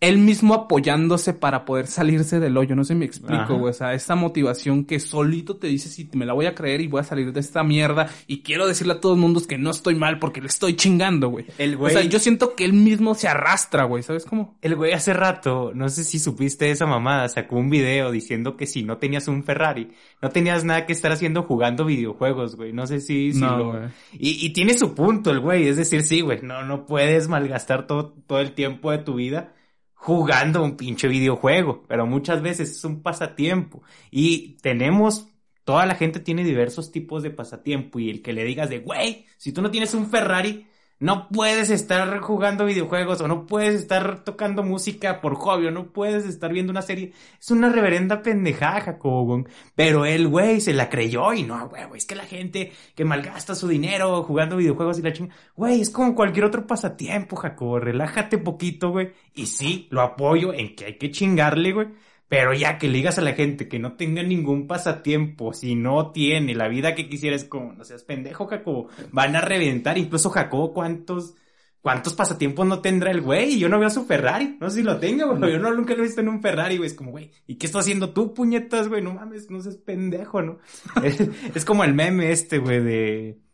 [0.00, 3.74] él mismo apoyándose para poder salirse del hoyo, no sé si me explico, güey, o
[3.74, 7.00] sea, esa motivación que solito te dice si me la voy a creer y voy
[7.00, 9.94] a salir de esta mierda y quiero decirle a todo el mundo que no estoy
[9.94, 11.46] mal porque le estoy chingando, güey.
[11.56, 14.58] El O güey, sea, yo siento que él mismo se arrastra, güey, ¿sabes cómo?
[14.60, 18.66] el güey hace rato, no sé si supiste esa mamada, sacó un video diciendo que
[18.66, 22.72] si no tenías un Ferrari, no tenías nada que estar haciendo jugando videojuegos, güey.
[22.74, 23.86] No sé si, si No, lo-.
[24.12, 27.86] Y, y tiene su punto el güey, es decir, sí, güey, no, no puedes malgastar
[27.86, 29.54] todo, todo el tiempo de tu vida
[29.96, 33.82] jugando un pinche videojuego, pero muchas veces es un pasatiempo.
[34.10, 35.26] Y tenemos,
[35.64, 39.26] toda la gente tiene diversos tipos de pasatiempo y el que le digas de, güey,
[39.36, 44.24] si tú no tienes un Ferrari, no puedes estar jugando videojuegos o no puedes estar
[44.24, 47.12] tocando música por hobby o no puedes estar viendo una serie.
[47.38, 49.44] Es una reverenda pendejada, Jacobo.
[49.74, 53.54] Pero él, güey, se la creyó y no, güey, es que la gente que malgasta
[53.54, 57.78] su dinero jugando videojuegos y la chinga, güey, es como cualquier otro pasatiempo, Jacobo.
[57.78, 59.12] Relájate poquito, güey.
[59.34, 61.88] Y sí, lo apoyo en que hay que chingarle, güey.
[62.28, 66.10] Pero ya que le digas a la gente que no tenga ningún pasatiempo, si no
[66.10, 68.88] tiene la vida que quisiera, es como, no seas pendejo, Jacobo.
[69.12, 71.34] Van a reventar, incluso Jacobo, ¿cuántos,
[71.80, 73.58] cuántos pasatiempos no tendrá el güey?
[73.60, 76.00] Yo no veo su Ferrari, no sé si lo tenga, güey, yo no nunca lo
[76.00, 76.88] he visto en un Ferrari, güey.
[76.88, 79.02] Es como, güey, ¿y qué estás haciendo tú, puñetas, güey?
[79.02, 80.58] No mames, no seas pendejo, ¿no?
[81.04, 81.20] es,
[81.54, 83.45] es como el meme este, güey, de...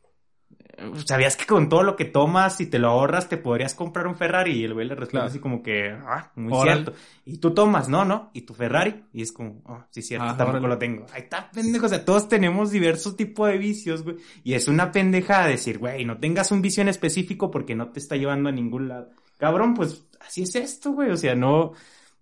[1.04, 4.16] ¿Sabías que con todo lo que tomas y te lo ahorras te podrías comprar un
[4.16, 4.52] Ferrari?
[4.60, 5.26] Y el güey le responde Claro.
[5.28, 6.92] así como que, ah, muy cierto.
[7.24, 10.36] Y tú tomas, no, no, y tu Ferrari, y es como, ah, sí, cierto, Ah,
[10.36, 10.68] tampoco órale.
[10.74, 11.06] lo tengo.
[11.12, 14.16] Ahí está, pendejo, o sea, todos tenemos diversos tipos de vicios, güey.
[14.44, 18.00] Y es una pendejada decir, güey, no tengas un vicio en específico porque no te
[18.00, 19.10] está llevando a ningún lado.
[19.38, 21.72] Cabrón, pues, así es esto, güey, o sea, no,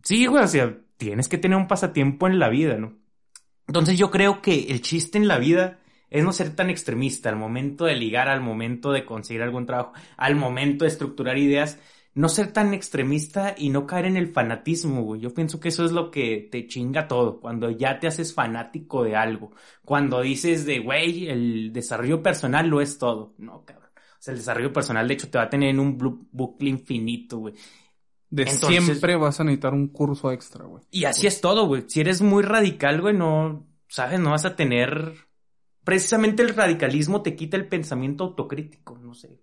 [0.02, 2.94] sí, güey, o sea, tienes que tener un pasatiempo en la vida, ¿no?
[3.66, 5.78] Entonces yo creo que el chiste en la vida
[6.10, 9.92] es no ser tan extremista al momento de ligar, al momento de conseguir algún trabajo,
[10.16, 11.78] al momento de estructurar ideas,
[12.14, 15.20] no ser tan extremista y no caer en el fanatismo, güey.
[15.20, 19.04] Yo pienso que eso es lo que te chinga todo, cuando ya te haces fanático
[19.04, 19.52] de algo,
[19.84, 23.34] cuando dices de, güey, el desarrollo personal lo es todo.
[23.38, 23.90] No, cabrón.
[23.94, 27.38] O sea, el desarrollo personal, de hecho, te va a tener en un bucle infinito,
[27.38, 27.54] güey.
[28.28, 30.82] De Entonces- siempre vas a necesitar un curso extra, güey.
[30.90, 31.84] Y así es todo, güey.
[31.86, 35.14] Si eres muy radical, güey, no, sabes, no vas a tener...
[35.84, 39.40] Precisamente el radicalismo te quita el pensamiento autocrítico, no sé.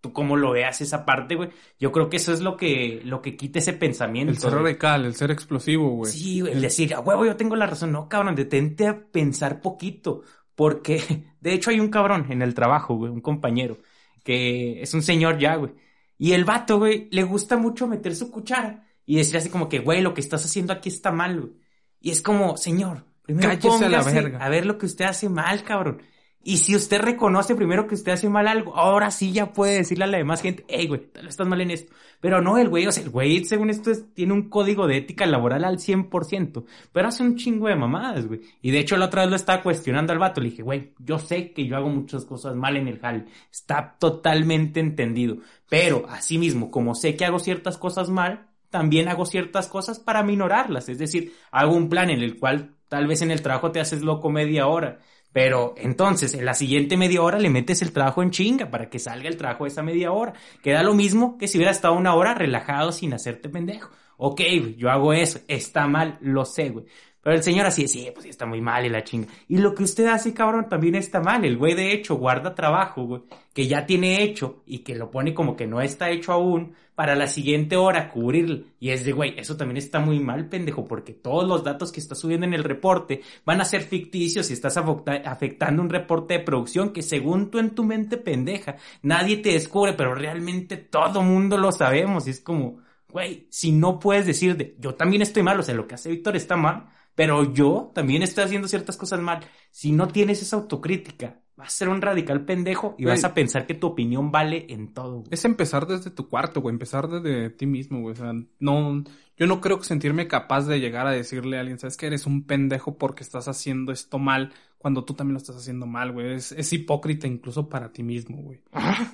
[0.00, 1.50] Tú cómo lo veas esa parte, güey.
[1.80, 4.32] Yo creo que eso es lo que, lo que quita ese pensamiento.
[4.32, 4.62] El ser güey.
[4.62, 6.12] radical, el ser explosivo, güey.
[6.12, 7.90] Sí, güey, el decir, a huevo, yo tengo la razón.
[7.90, 10.22] No, cabrón, detente a pensar poquito.
[10.54, 13.78] Porque, de hecho, hay un cabrón en el trabajo, güey, un compañero,
[14.24, 15.72] que es un señor ya, güey.
[16.16, 19.78] Y el vato, güey, le gusta mucho meter su cuchara y decir así como que,
[19.78, 21.52] güey, lo que estás haciendo aquí está mal, güey.
[22.00, 24.44] Y es como, señor, primero Cállese a la póngase verga.
[24.44, 26.02] a ver lo que usted hace mal, cabrón.
[26.42, 30.04] Y si usted reconoce primero que usted hace mal algo, ahora sí ya puede decirle
[30.04, 31.92] a la demás gente, hey, güey, tal vez estás mal en esto.
[32.20, 34.96] Pero no, el güey, o sea, el güey, según esto, es- tiene un código de
[34.96, 38.40] ética laboral al 100%, pero hace un chingo de mamadas, güey.
[38.62, 41.18] Y de hecho, la otra vez lo estaba cuestionando al vato, le dije, güey, yo
[41.18, 45.38] sé que yo hago muchas cosas mal en el jal, está totalmente entendido.
[45.68, 50.88] Pero, asimismo, como sé que hago ciertas cosas mal, también hago ciertas cosas para minorarlas.
[50.88, 54.02] Es decir, hago un plan en el cual tal vez en el trabajo te haces
[54.02, 55.00] loco media hora.
[55.32, 58.98] Pero entonces, en la siguiente media hora le metes el trabajo en chinga para que
[58.98, 60.32] salga el trabajo esa media hora.
[60.62, 63.90] Queda lo mismo que si hubiera estado una hora relajado sin hacerte pendejo.
[64.16, 64.40] Ok,
[64.76, 65.38] yo hago eso.
[65.46, 66.86] Está mal, lo sé, güey.
[67.28, 69.28] Pero el señor así, sí, pues está muy mal y la chinga.
[69.48, 71.44] Y lo que usted hace, cabrón, también está mal.
[71.44, 73.20] El güey de hecho guarda trabajo, güey,
[73.52, 77.14] que ya tiene hecho y que lo pone como que no está hecho aún para
[77.14, 78.64] la siguiente hora cubrirlo.
[78.80, 82.00] Y es de, güey, eso también está muy mal, pendejo, porque todos los datos que
[82.00, 86.40] estás subiendo en el reporte van a ser ficticios y estás afectando un reporte de
[86.40, 91.58] producción que según tú en tu mente pendeja, nadie te descubre, pero realmente todo mundo
[91.58, 92.26] lo sabemos.
[92.26, 92.78] Y es como,
[93.10, 96.08] güey, si no puedes decir de, yo también estoy mal, o sea, lo que hace
[96.08, 96.86] Víctor está mal,
[97.18, 99.40] pero yo también estoy haciendo ciertas cosas mal.
[99.72, 103.66] Si no tienes esa autocrítica, vas a ser un radical pendejo y vas a pensar
[103.66, 105.24] que tu opinión vale en todo.
[105.32, 108.12] Es empezar desde tu cuarto, güey, empezar desde ti mismo, güey.
[108.12, 109.02] O sea, no,
[109.36, 112.24] yo no creo que sentirme capaz de llegar a decirle a alguien, sabes que eres
[112.24, 116.34] un pendejo porque estás haciendo esto mal cuando tú también lo estás haciendo mal, güey.
[116.34, 118.60] Es, es hipócrita incluso para ti mismo, güey.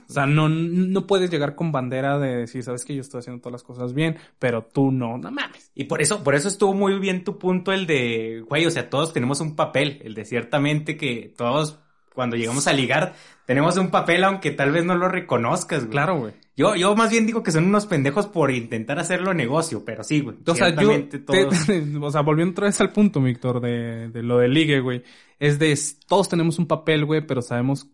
[0.08, 3.40] o sea, no, no puedes llegar con bandera de decir, sabes que yo estoy haciendo
[3.40, 5.70] todas las cosas bien, pero tú no, no mames.
[5.74, 8.90] Y por eso, por eso estuvo muy bien tu punto el de, güey, o sea,
[8.90, 11.80] todos tenemos un papel, el de ciertamente que todos
[12.14, 15.90] cuando llegamos a ligar, tenemos un papel aunque tal vez no lo reconozcas, güey.
[15.90, 16.32] Claro, güey.
[16.56, 20.20] Yo, yo más bien digo que son unos pendejos por intentar hacerlo negocio, pero sí,
[20.20, 20.36] güey.
[20.46, 20.90] O sea, yo,
[22.00, 25.02] o sea, volviendo otra vez al punto, Víctor, de, de lo de ligue, güey.
[25.40, 27.88] Es de, todos tenemos un papel, güey, pero sabemos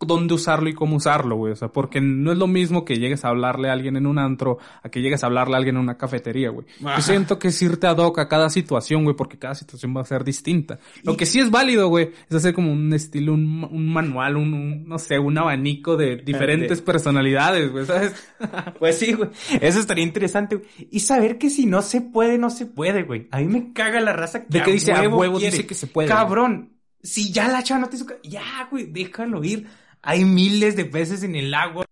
[0.00, 1.52] dónde usarlo y cómo usarlo, güey.
[1.52, 4.18] O sea, porque no es lo mismo que llegues a hablarle a alguien en un
[4.18, 6.66] antro a que llegues a hablarle a alguien en una cafetería, güey.
[6.80, 10.02] Yo siento que es irte ad hoc a cada situación, güey, porque cada situación va
[10.02, 10.78] a ser distinta.
[11.02, 14.86] Lo que sí es válido, güey, es hacer como un estilo, un, un manual, un,
[14.86, 18.14] no sé, un abanico de diferentes personalidades, güey, ¿sabes?
[18.78, 19.30] pues sí, güey.
[19.60, 20.68] Eso estaría interesante, güey.
[20.90, 23.28] Y saber que si no se puede, no se puede, güey.
[23.30, 25.86] A mí me caga la raza que De que dice a huevo dice que se
[25.86, 26.08] puede.
[26.08, 26.74] Cabrón.
[27.00, 28.06] Si ya la chava no te hizo...
[28.24, 29.68] Ya, güey, déjalo ir
[30.08, 31.84] hay miles de peces en el agua.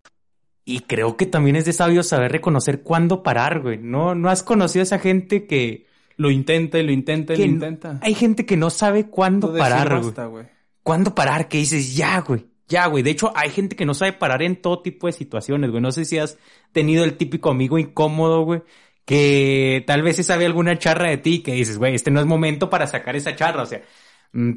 [0.64, 3.76] Y creo que también es de sabio saber reconocer cuándo parar, güey.
[3.76, 7.44] No, no has conocido a esa gente que lo intenta y lo intenta y lo
[7.44, 7.98] intenta.
[8.00, 10.46] Hay gente que no sabe cuándo parar, güey.
[10.82, 11.46] ¿Cuándo parar?
[11.48, 12.46] Que dices, ya, güey.
[12.68, 13.02] Ya, güey.
[13.02, 15.82] De hecho, hay gente que no sabe parar en todo tipo de situaciones, güey.
[15.82, 16.38] No sé si has
[16.72, 18.62] tenido el típico amigo incómodo, güey.
[19.04, 22.26] Que tal vez se sabe alguna charra de ti que dices, güey, este no es
[22.26, 23.62] momento para sacar esa charra.
[23.62, 23.82] O sea,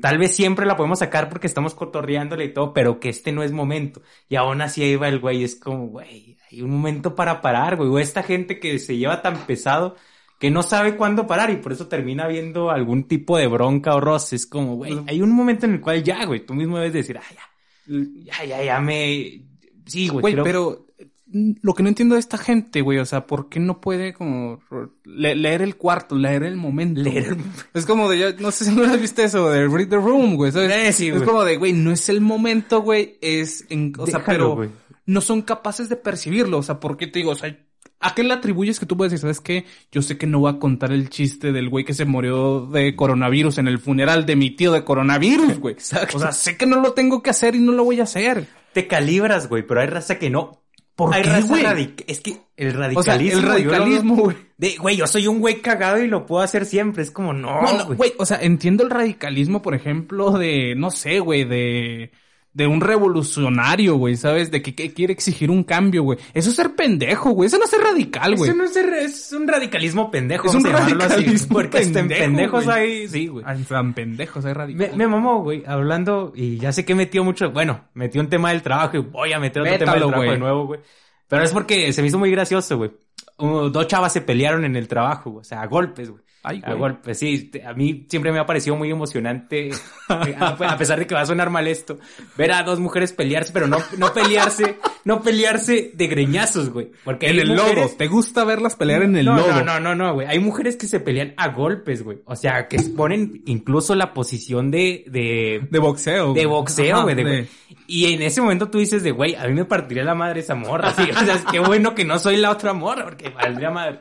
[0.02, 3.44] tal vez siempre la podemos sacar porque estamos cotorreándole y todo, pero que este no
[3.44, 4.02] es momento.
[4.28, 7.76] Y aún así ahí va el güey, es como, güey, hay un momento para parar,
[7.76, 7.90] güey.
[7.90, 9.96] O esta gente que se lleva tan pesado
[10.40, 14.00] que no sabe cuándo parar y por eso termina viendo algún tipo de bronca o
[14.00, 14.36] roce.
[14.36, 17.18] Es como, güey, hay un momento en el cual ya, güey, tú mismo debes decir,
[17.18, 19.44] ah, ya, ya, ya, ya me...
[19.86, 20.22] Sí, güey.
[20.22, 20.88] Güey, pero
[21.32, 24.60] lo que no entiendo de esta gente, güey, o sea, ¿por qué no puede como
[25.06, 27.02] leer el cuarto, leer el momento?
[27.02, 27.38] Leer
[27.74, 30.52] Es como de, no sé si no has visto eso, de read the room, güey,
[30.52, 31.00] ¿sabes?
[31.00, 34.70] es como de, güey, no es el momento, güey, es, en, o sea, pero
[35.06, 37.32] no son capaces de percibirlo, o sea, ¿por qué te digo?
[37.32, 37.56] O sea,
[38.00, 39.66] ¿a qué le atribuyes que tú puedes decir, sabes qué?
[39.92, 42.96] Yo sé que no voy a contar el chiste del güey que se murió de
[42.96, 45.74] coronavirus en el funeral de mi tío de coronavirus, güey.
[45.78, 46.18] Exacto.
[46.18, 48.48] O sea, sé que no lo tengo que hacer y no lo voy a hacer.
[48.74, 50.64] Te calibras, güey, pero hay raza que no
[51.00, 51.96] ¿Por qué, güey?
[52.08, 53.40] Es que el radicalismo.
[53.40, 54.36] el radicalismo, güey.
[54.58, 57.04] De, güey, yo soy un güey cagado y lo puedo hacer siempre.
[57.04, 57.86] Es como, no.
[57.96, 58.12] güey.
[58.18, 62.12] O sea, entiendo el radicalismo, por ejemplo, de, no sé, güey, de
[62.54, 64.50] de un revolucionario, güey, ¿sabes?
[64.50, 66.18] De que, quiere exigir un cambio, güey.
[66.34, 67.48] Eso es ser pendejo, güey.
[67.48, 68.50] Eso no es ser radical, güey.
[68.50, 70.48] Eso no es ser, es un radicalismo pendejo.
[70.48, 73.46] Es un radicalismo porque pendejo, pendejos hay, sí, güey.
[73.48, 74.96] Están pendejos hay radicales.
[74.96, 78.64] Me, mamó, güey, hablando, y ya sé que metió mucho, bueno, metió un tema del
[78.64, 80.80] trabajo y voy a meter otro tema del trabajo de nuevo, güey.
[81.28, 82.92] Pero es porque se me hizo muy gracioso, güey.
[83.38, 86.24] dos chavas se pelearon en el trabajo, o sea, a golpes, güey.
[86.50, 87.52] Ay, a golpes, sí.
[87.64, 89.70] A mí siempre me ha parecido muy emocionante,
[90.08, 92.00] a pesar de que va a sonar mal esto,
[92.36, 96.92] ver a dos mujeres pelearse, pero no, no pelearse, no pelearse de greñazos, güey.
[97.04, 97.88] Porque en el lodo.
[97.96, 99.48] ¿Te gusta verlas pelear en el lodo?
[99.48, 100.26] No, no, no, no, güey.
[100.26, 102.18] Hay mujeres que se pelean a golpes, güey.
[102.26, 106.34] O sea, que ponen incluso la posición de, de, de boxeo.
[106.34, 107.48] De boxeo, güey.
[107.86, 110.56] Y en ese momento tú dices de, güey, a mí me partiría la madre esa
[110.56, 110.90] morra.
[110.90, 114.00] Así, o sea, qué bueno que no soy la otra morra, porque valdría madre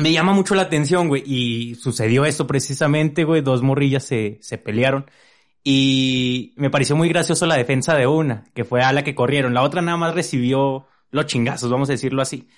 [0.00, 1.22] me llama mucho la atención, güey.
[1.24, 3.42] Y sucedió esto precisamente, güey.
[3.42, 5.06] Dos morrillas se, se pelearon.
[5.62, 9.54] Y me pareció muy gracioso la defensa de una, que fue a la que corrieron.
[9.54, 12.48] La otra nada más recibió los chingazos, vamos a decirlo así.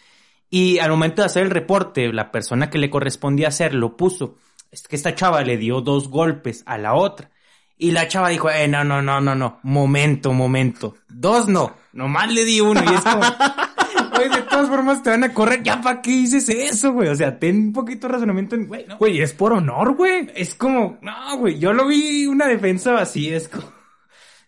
[0.50, 4.36] Y al momento de hacer el reporte, la persona que le correspondía hacerlo puso,
[4.70, 7.30] es que esta chava le dio dos golpes a la otra.
[7.78, 10.96] Y la chava dijo, eh, no, no, no, no, no, momento, momento.
[11.08, 12.82] Dos no, nomás le di uno.
[12.84, 13.22] Y es como,
[14.18, 15.62] de todas formas te van a correr.
[15.62, 17.08] ¿Ya para qué dices eso, güey?
[17.08, 18.98] O sea, ten un poquito de razonamiento en, güey, ¿no?
[18.98, 20.28] Güey, es por honor, güey.
[20.34, 23.70] Es como, no, güey, yo lo vi una defensa así, es como...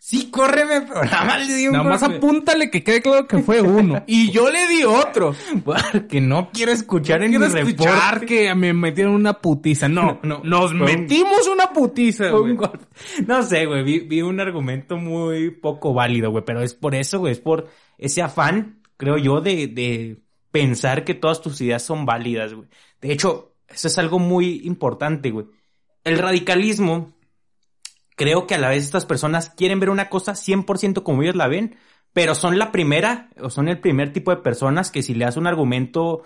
[0.07, 2.17] Sí, córreme, pero nada más le di un Nada más golpe.
[2.19, 4.03] apúntale que quede claro que fue uno.
[4.07, 5.35] Y yo le di otro.
[5.65, 8.27] Porque no quiero escuchar en Quiero mi escuchar reporte.
[8.27, 9.89] que me metieron una putiza.
[9.89, 10.61] No, No, no.
[10.61, 12.85] Nos un- metimos una putiza, un golpe.
[13.27, 17.21] No sé, güey, vi, vi un argumento muy poco válido, güey, pero es por eso,
[17.21, 22.07] güey, es por ese afán, creo yo, de, de pensar que todas tus ideas son
[22.07, 22.69] válidas, güey.
[23.01, 25.47] De hecho, eso es algo muy importante, güey.
[26.05, 27.13] El radicalismo,
[28.17, 31.49] creo que a la vez estas personas quieren ver una cosa 100% como ellos la
[31.49, 31.77] ven,
[32.15, 35.37] pero son la primera, o son el primer tipo de personas que si le das
[35.37, 36.23] un argumento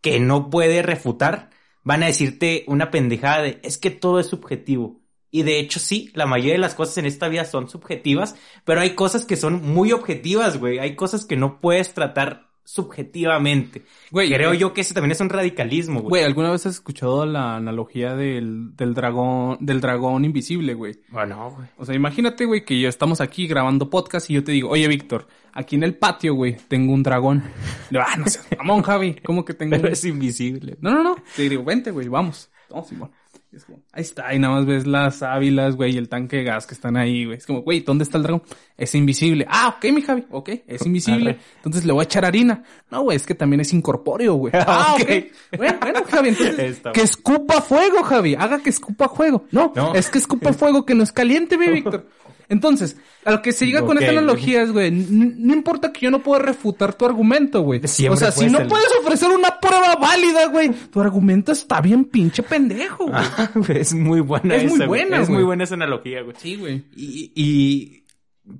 [0.00, 1.50] que no puede refutar,
[1.84, 5.02] van a decirte una pendejada de, es que todo es subjetivo.
[5.36, 8.80] Y de hecho sí, la mayoría de las cosas en esta vida son subjetivas, pero
[8.80, 10.78] hay cosas que son muy objetivas, güey.
[10.78, 13.82] Hay cosas que no puedes tratar subjetivamente.
[14.10, 16.08] Güey, Creo yo que ese también es un radicalismo, güey.
[16.08, 21.02] Güey, ¿alguna vez has escuchado la analogía del, del dragón, del dragón invisible, güey?
[21.10, 21.68] Bueno, güey.
[21.76, 24.88] O sea, imagínate, güey, que ya estamos aquí grabando podcast y yo te digo, oye,
[24.88, 27.44] Víctor, aquí en el patio, güey, tengo un dragón.
[27.90, 29.92] Le ah, no seas mamón, Javi, ¿cómo que tengo Pero un...
[29.92, 30.78] es invisible.
[30.80, 31.16] No, no, no.
[31.36, 32.50] Te digo, vente, güey, vamos.
[32.70, 33.10] Vamos, Simón.
[33.52, 36.44] Es como, ahí está, y nada más ves las ávilas, güey, y el tanque de
[36.44, 37.38] gas que están ahí, güey.
[37.38, 38.42] Es como, güey, ¿dónde está el dragón?
[38.76, 39.46] Es invisible.
[39.48, 41.30] Ah, ok, mi Javi, ok, es invisible.
[41.30, 41.40] Arre.
[41.56, 42.62] Entonces le voy a echar harina.
[42.90, 44.52] No, güey, es que también es incorpóreo, güey.
[44.66, 45.02] Ah, Ok.
[45.02, 45.56] ok.
[45.58, 48.34] Bueno, bueno, Javi, entonces, que escupa fuego, Javi.
[48.34, 49.44] Haga que escupa fuego.
[49.52, 49.94] No, No.
[49.94, 52.06] es que escupa fuego que no es caliente, mi Víctor.
[52.48, 56.10] Entonces, a lo que se llega con esta analogía es, güey, no importa que yo
[56.10, 57.80] no pueda refutar tu argumento, güey.
[57.84, 62.04] O sea, si no el- puedes ofrecer una prueba válida, güey, tu argumento está bien
[62.04, 63.16] pinche pendejo, güey.
[63.38, 65.02] Ah, es muy buena Es muy esa, güey.
[65.02, 66.36] buena, Es muy buena esa analogía, güey.
[66.38, 66.84] Sí, güey.
[66.96, 68.04] Y, y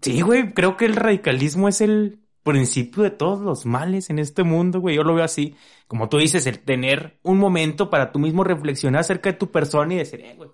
[0.03, 4.43] sí, güey, creo que el radicalismo es el principio de todos los males en este
[4.43, 4.97] mundo, güey.
[4.97, 5.55] Yo lo veo así.
[5.89, 9.95] Como tú dices, el tener un momento para tú mismo reflexionar acerca de tu persona
[9.95, 10.51] y decir, eh, güey,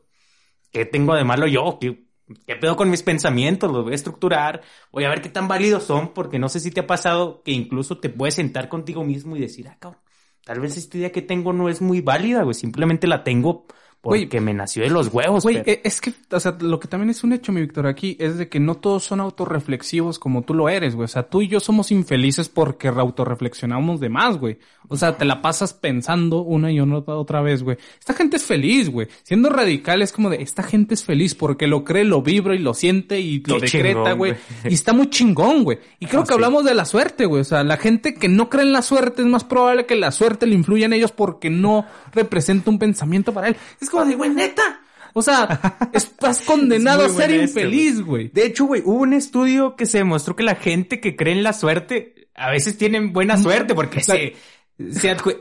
[0.70, 1.78] ¿qué tengo de malo yo?
[1.80, 2.04] ¿Qué,
[2.46, 3.70] qué pedo con mis pensamientos?
[3.70, 4.62] Los voy a estructurar.
[4.92, 7.52] Voy a ver qué tan válidos son, porque no sé si te ha pasado que
[7.52, 10.00] incluso te puedes sentar contigo mismo y decir, ah, cabrón,
[10.44, 12.54] tal vez esta idea que tengo no es muy válida, güey.
[12.54, 13.66] Simplemente la tengo
[14.02, 16.88] porque Güey, me nació de los huevos, Güey, eh, es que, o sea, lo que
[16.88, 20.42] también es un hecho, mi Víctor, aquí, es de que no todos son autorreflexivos como
[20.42, 21.04] tú lo eres, güey.
[21.04, 24.58] O sea, tú y yo somos infelices porque autorreflexionamos de más, güey.
[24.88, 27.76] O sea, te la pasas pensando una y una otra vez, güey.
[27.98, 29.06] Esta gente es feliz, güey.
[29.22, 32.58] Siendo radical es como de, esta gente es feliz porque lo cree, lo vibra y
[32.58, 34.32] lo siente y lo Qué decreta, güey.
[34.32, 34.34] güey.
[34.70, 35.78] Y está muy chingón, güey.
[36.00, 36.34] Y creo Ah, que sí.
[36.34, 37.40] hablamos de la suerte, güey.
[37.42, 40.10] O sea, la gente que no cree en la suerte es más probable que la
[40.10, 43.56] suerte le influya en ellos porque no representa un pensamiento para él.
[43.80, 44.80] Es como de, güey, neta.
[45.12, 45.60] O sea,
[45.92, 48.28] estás condenado a Es ser infeliz, güey.
[48.28, 51.42] De hecho, güey, hubo un estudio que se demostró que la gente que cree en
[51.42, 54.34] la suerte a veces tienen buena suerte porque se,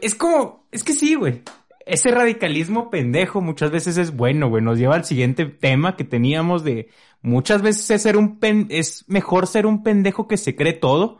[0.01, 1.41] es como, es que sí, güey.
[1.85, 4.61] Ese radicalismo pendejo muchas veces es bueno, güey.
[4.61, 6.89] Nos lleva al siguiente tema que teníamos de
[7.21, 11.19] muchas veces es ser un pen, es mejor ser un pendejo que se cree todo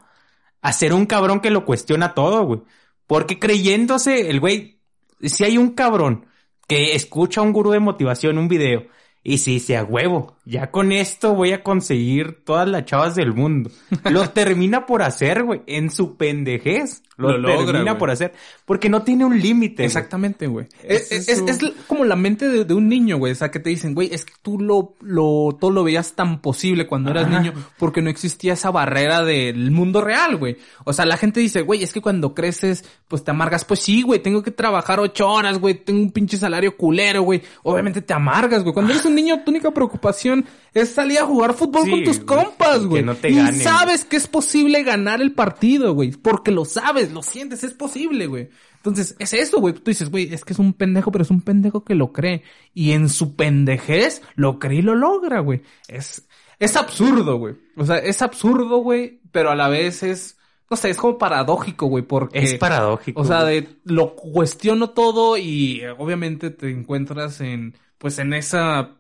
[0.62, 2.62] a ser un cabrón que lo cuestiona todo, güey.
[3.08, 4.80] Porque creyéndose, el güey,
[5.22, 6.28] si hay un cabrón
[6.72, 8.86] que escucha a un gurú de motivación, un video,
[9.24, 13.34] y si dice a huevo, ya con esto voy a conseguir todas las chavas del
[13.34, 13.70] mundo.
[14.10, 17.04] Lo termina por hacer, güey, en su pendejez.
[17.18, 18.34] Lo, Lo logra, termina por hacer.
[18.66, 19.86] Porque no tiene un límite.
[19.86, 20.66] Exactamente, güey.
[20.84, 23.34] Es Es, es, como la mente de, de un niño, güey.
[23.34, 26.42] O sea, que te dicen, güey, es que tú lo, lo, todo lo veías tan
[26.42, 30.58] posible cuando eras niño porque no existía esa barrera del mundo real, güey.
[30.86, 33.64] O sea, la gente dice, güey, es que cuando creces, pues te amargas.
[33.66, 35.76] Pues sí, güey, tengo que trabajar ocho horas, güey.
[35.76, 37.44] Tengo un pinche salario culero, güey.
[37.62, 38.74] Obviamente te amargas, güey.
[38.74, 40.31] Cuando eres un niño, tu única preocupación
[40.74, 43.04] es salir a jugar fútbol Sí, con tus compas, güey.
[43.04, 46.12] no te y ganen, sabes que es posible ganar el partido, güey.
[46.12, 48.50] Porque lo sabes, lo sientes, es posible, güey.
[48.78, 49.74] Entonces, es eso, güey.
[49.76, 52.44] Tú dices, güey, es que es un pendejo, pero es un pendejo que lo cree.
[52.74, 55.62] Y en su pendejez lo cree y lo logra, güey.
[55.88, 56.28] Es,
[56.58, 57.56] es absurdo, güey.
[57.78, 60.38] O sea, es absurdo, güey, pero a la vez es,
[60.70, 62.40] no sé, es como paradójico, güey, porque...
[62.40, 63.22] Es paradójico.
[63.22, 68.96] O sea, de lo cuestiono todo y eh, obviamente te encuentras en, pues en esa,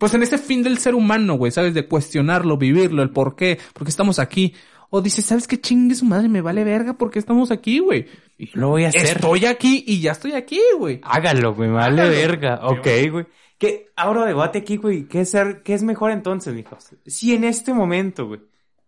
[0.00, 1.74] pues en ese fin del ser humano, güey, ¿sabes?
[1.74, 4.54] De cuestionarlo, vivirlo, el por qué, por qué estamos aquí.
[4.88, 6.30] O dices, ¿sabes qué chingue su madre?
[6.30, 8.06] Me vale verga porque estamos aquí, güey.
[8.38, 9.02] Y yo lo voy a hacer.
[9.02, 11.00] Estoy aquí y ya estoy aquí, güey.
[11.02, 12.16] Hágalo, güey, me vale Hágalo.
[12.16, 12.60] verga.
[12.62, 13.26] Ok, güey.
[13.58, 15.04] Que abro debate aquí, güey.
[15.06, 16.92] ¿Qué es, ser, ¿Qué es mejor entonces, mijos?
[17.04, 18.40] Si en este momento, güey,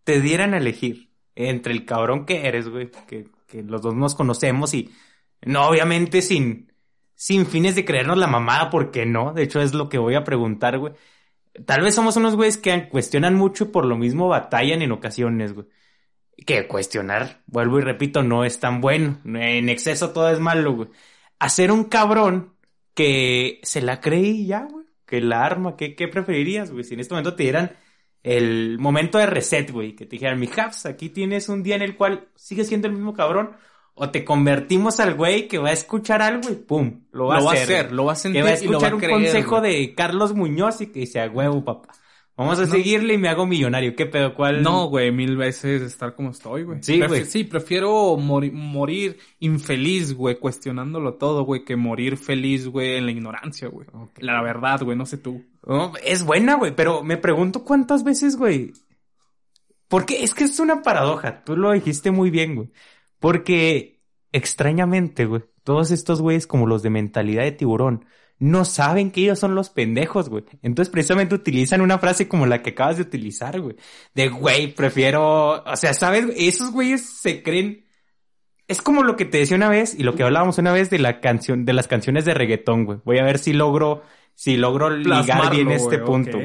[0.05, 4.15] te dieran a elegir entre el cabrón que eres, güey, que, que los dos nos
[4.15, 4.91] conocemos y
[5.43, 6.72] no, obviamente sin,
[7.23, 9.33] sin fines de creernos la mamada, porque no.
[9.33, 10.93] De hecho, es lo que voy a preguntar, güey.
[11.67, 15.53] Tal vez somos unos güeyes que cuestionan mucho y por lo mismo batallan en ocasiones,
[15.53, 15.69] güey.
[16.45, 19.21] Que cuestionar, vuelvo y repito, no es tan bueno.
[19.25, 20.89] En exceso todo es malo, güey.
[21.39, 22.57] Hacer un cabrón
[22.93, 24.87] que se la cree ya, güey.
[25.07, 26.83] Que la arma, ¿qué, qué preferirías, güey?
[26.83, 27.77] Si en este momento te dieran
[28.25, 31.83] el momento de reset, güey, que te dijeran, mi Habs, aquí tienes un día en
[31.83, 33.57] el cual sigues siendo el mismo cabrón,
[34.05, 37.45] o te convertimos al güey que va a escuchar algo y pum, lo va, Lo
[37.47, 37.93] va a hacer.
[37.93, 39.61] lo va a sentir que va a y lo va escuchar a un creer, consejo
[39.61, 39.87] güey.
[39.87, 41.89] de Carlos Muñoz y que dice, a huevo, papá.
[42.35, 43.95] Vamos a seguirle y me hago millonario.
[43.95, 44.35] ¿Qué pedo?
[44.35, 44.63] ¿Cuál?
[44.63, 46.79] No, güey, mil veces estar como estoy, güey.
[46.83, 47.27] Sí, güey.
[47.27, 53.13] Sí, prefiero mori- morir infeliz, güey, cuestionándolo todo, güey, que morir feliz, güey, en la
[53.13, 53.87] ignorancia, güey.
[54.17, 55.45] La verdad, güey, no sé tú.
[56.03, 58.73] Es buena, güey, pero me pregunto cuántas veces, güey.
[59.89, 61.45] Porque es que es una paradoja.
[61.45, 62.71] Tú lo dijiste muy bien, güey.
[63.23, 64.03] Porque
[64.33, 68.05] extrañamente, güey, todos estos güeyes como los de mentalidad de tiburón
[68.39, 70.45] no saben que ellos son los pendejos, güey.
[70.63, 73.77] Entonces precisamente utilizan una frase como la que acabas de utilizar, güey.
[74.15, 76.27] De, güey, prefiero, o sea, ¿sabes?
[76.37, 77.85] Esos güeyes se creen
[78.69, 80.99] es como lo que te decía una vez y lo que hablábamos una vez de
[80.99, 82.99] la canción, de las canciones de reggaetón, güey.
[83.05, 84.03] Voy a ver si logro,
[84.35, 86.39] si logro ligar bien este güey, punto.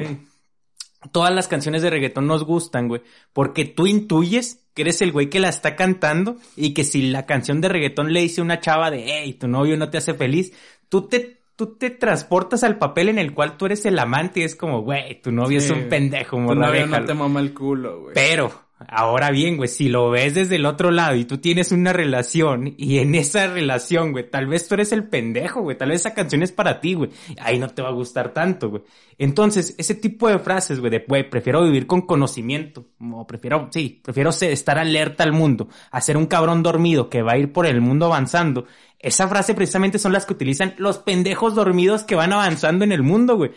[1.10, 3.02] Todas las canciones de reggaetón nos gustan, güey,
[3.32, 7.26] porque tú intuyes que eres el güey que la está cantando y que si la
[7.26, 10.52] canción de reggaetón le dice una chava de, hey, tu novio no te hace feliz,
[10.88, 14.42] tú te, tú te transportas al papel en el cual tú eres el amante y
[14.44, 15.66] es como, güey, tu novio Sí.
[15.66, 17.06] es un pendejo, Tu novio no déjalo".
[17.06, 18.14] te mama el culo, güey.
[18.14, 18.52] Pero,
[18.86, 22.74] ahora bien, güey, si lo ves desde el otro lado y tú tienes una relación
[22.76, 26.14] y en esa relación, güey, tal vez tú eres el pendejo, güey, tal vez esa
[26.14, 27.10] canción es para ti, güey,
[27.40, 28.82] ahí no te va a gustar tanto, güey.
[29.18, 34.00] Entonces, ese tipo de frases, güey, de, güey, prefiero vivir con conocimiento, o prefiero, sí,
[34.02, 37.66] prefiero estar alerta al mundo, a ser un cabrón dormido que va a ir por
[37.66, 38.66] el mundo avanzando.
[39.00, 43.02] Esa frase precisamente son las que utilizan los pendejos dormidos que van avanzando en el
[43.02, 43.52] mundo, güey.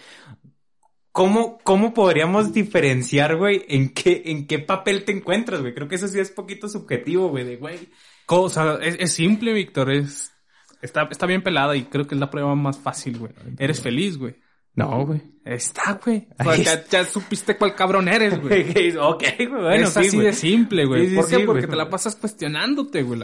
[1.11, 5.73] ¿Cómo, ¿Cómo podríamos diferenciar, güey, en qué, en qué papel te encuentras, güey?
[5.73, 7.89] Creo que eso sí es poquito subjetivo, güey, de güey.
[8.27, 10.31] O sea, es, es simple, Víctor, es...
[10.81, 13.31] Está, está bien pelada y creo que es la prueba más fácil, güey.
[13.59, 14.35] Eres feliz, güey.
[14.73, 15.21] No, güey.
[15.43, 16.27] Está, güey.
[16.37, 18.95] Ahí O sea, ya, ya supiste cuál cabrón eres, güey.
[18.97, 20.27] ok, güey, bueno, es sí, así güey.
[20.27, 21.03] de simple, güey.
[21.03, 21.39] Sí, sí, ¿Por qué?
[21.39, 21.69] Porque güey.
[21.69, 23.21] te la pasas cuestionándote, güey.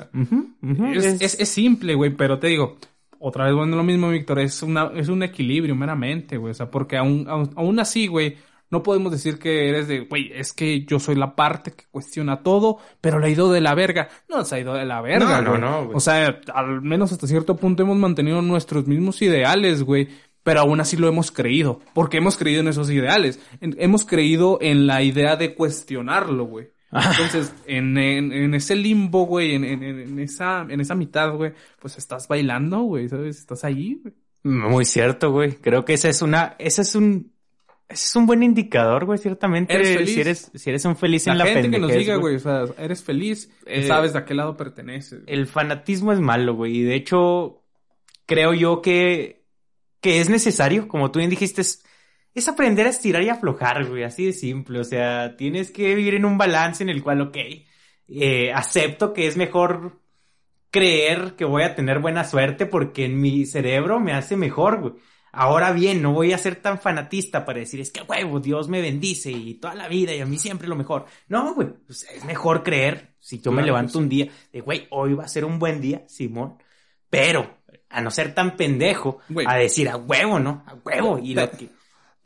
[0.94, 2.78] es, es simple, güey, pero te digo,
[3.20, 6.52] otra vez bueno lo mismo, Víctor, es una, es un equilibrio meramente, güey.
[6.52, 8.38] O sea, porque aún, aún, aún así, güey,
[8.70, 12.44] no podemos decir que eres de, güey, es que yo soy la parte que cuestiona
[12.44, 14.10] todo, pero le ha ido de la verga.
[14.28, 15.62] No se ha ido de la verga, No, no, güey.
[15.62, 15.96] no, güey.
[15.98, 20.10] O sea, al menos hasta cierto punto hemos mantenido nuestros mismos ideales, güey.
[20.44, 21.82] Pero aún así lo hemos creído.
[21.94, 23.40] Porque hemos creído en esos ideales.
[23.60, 26.70] En- hemos creído en la idea de cuestionarlo, güey.
[26.92, 31.54] Entonces, en, en, en ese limbo, güey, en, en, en esa, en esa mitad, güey,
[31.80, 33.38] pues estás bailando, güey, ¿sabes?
[33.40, 34.14] Estás ahí, güey.
[34.44, 35.54] Muy cierto, güey.
[35.56, 37.34] Creo que esa es una, ese es un,
[37.90, 39.74] ese es un buen indicador, güey, ciertamente.
[39.74, 40.14] ¿Eres feliz?
[40.14, 42.40] Si eres, si eres un feliz La, en la gente que nos diga, güey, o
[42.40, 45.24] sea, eres feliz, Eh, sabes de a qué lado perteneces.
[45.28, 46.78] el fanatismo es malo, güey.
[46.78, 47.64] Y de hecho,
[48.26, 49.44] creo yo que,
[50.00, 51.84] que es necesario, como tú bien dijiste, es,
[52.40, 54.04] es aprender a estirar y aflojar, güey.
[54.04, 54.80] Así de simple.
[54.80, 57.38] O sea, tienes que vivir en un balance en el cual, ok,
[58.08, 60.00] eh, acepto que es mejor
[60.70, 64.94] creer que voy a tener buena suerte porque en mi cerebro me hace mejor, güey.
[65.32, 68.82] Ahora bien, no voy a ser tan fanatista para decir, es que huevo, Dios me
[68.82, 71.06] bendice y toda la vida y a mí siempre lo mejor.
[71.28, 73.98] No, güey, pues es mejor creer, si yo me Claro levanto sí.
[74.00, 76.58] un día, de güey, hoy va a ser un buen día, Simón,
[77.10, 77.58] pero
[77.90, 79.46] a no ser tan pendejo, Güey.
[79.48, 80.64] a decir a huevo, ¿no?
[80.66, 81.20] A huevo.
[81.20, 81.70] Y lo que...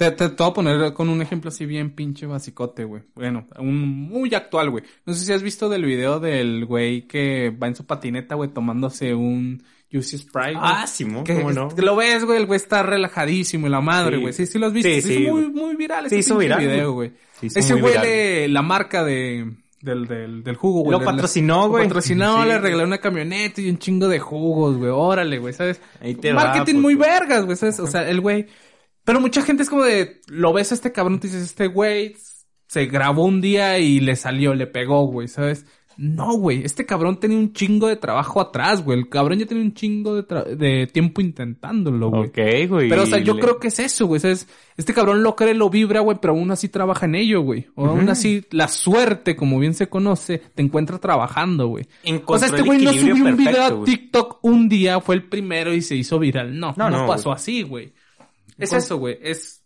[0.01, 3.03] Te, te, te voy a poner con un ejemplo así bien pinche basicote, güey.
[3.13, 3.77] Bueno, un
[4.09, 4.83] muy actual, güey.
[5.05, 8.49] No sé si has visto del video del güey que va en su patineta, güey,
[8.49, 10.53] tomándose un Juicy Sprite.
[10.53, 10.57] güey.
[10.59, 10.85] Ah,
[11.23, 11.69] que, ¿cómo no?
[11.77, 14.21] lo ves, güey, el güey está relajadísimo y la madre, Sí.
[14.21, 14.33] güey.
[14.33, 14.89] Sí, sí lo has visto.
[14.89, 17.11] Sí, Sí, sí, es muy, muy viral Se ese hizo viral, video, güey.
[17.43, 20.97] Ese güey le, la marca de, del, del, del jugo, güey.
[20.97, 21.83] Lo patrocinó, lo güey.
[21.83, 22.47] patrocinó, Sí.
[22.47, 24.89] le regaló una camioneta y un chingo de jugos, güey.
[24.89, 25.79] Órale, güey, ¿sabes?
[25.99, 26.81] Ahí te Marketing puto.
[26.81, 27.79] muy vergas, güey, ¿sabes?
[27.79, 28.47] O sea, el güey...
[29.03, 30.21] Pero mucha gente es como de...
[30.27, 32.15] Lo ves a este cabrón, te dices, este güey
[32.67, 35.65] se grabó un día y le salió, le pegó, güey, ¿sabes?
[35.97, 36.63] No, güey.
[36.63, 38.97] Este cabrón tenía un chingo de trabajo atrás, güey.
[38.97, 42.29] El cabrón ya tenía un chingo de, tra- de tiempo intentándolo, güey.
[42.29, 42.89] Ok, güey.
[42.89, 44.21] Pero, o sea, yo Le- creo que es eso, güey.
[44.21, 44.47] ¿sabes?
[44.77, 47.67] Este cabrón lo cree, lo vibra, güey, pero aún así trabaja en ello, güey.
[47.75, 51.85] O aún así, la suerte, como bien se conoce, te encuentra trabajando, güey.
[52.25, 53.83] O sea, este güey no subió un video a.
[53.83, 56.57] TikTok un día, fue el primero y se hizo viral.
[56.57, 57.93] No, No, no, no, pasó así, güey.
[58.57, 59.17] Es eso, güey.
[59.21, 59.63] Es,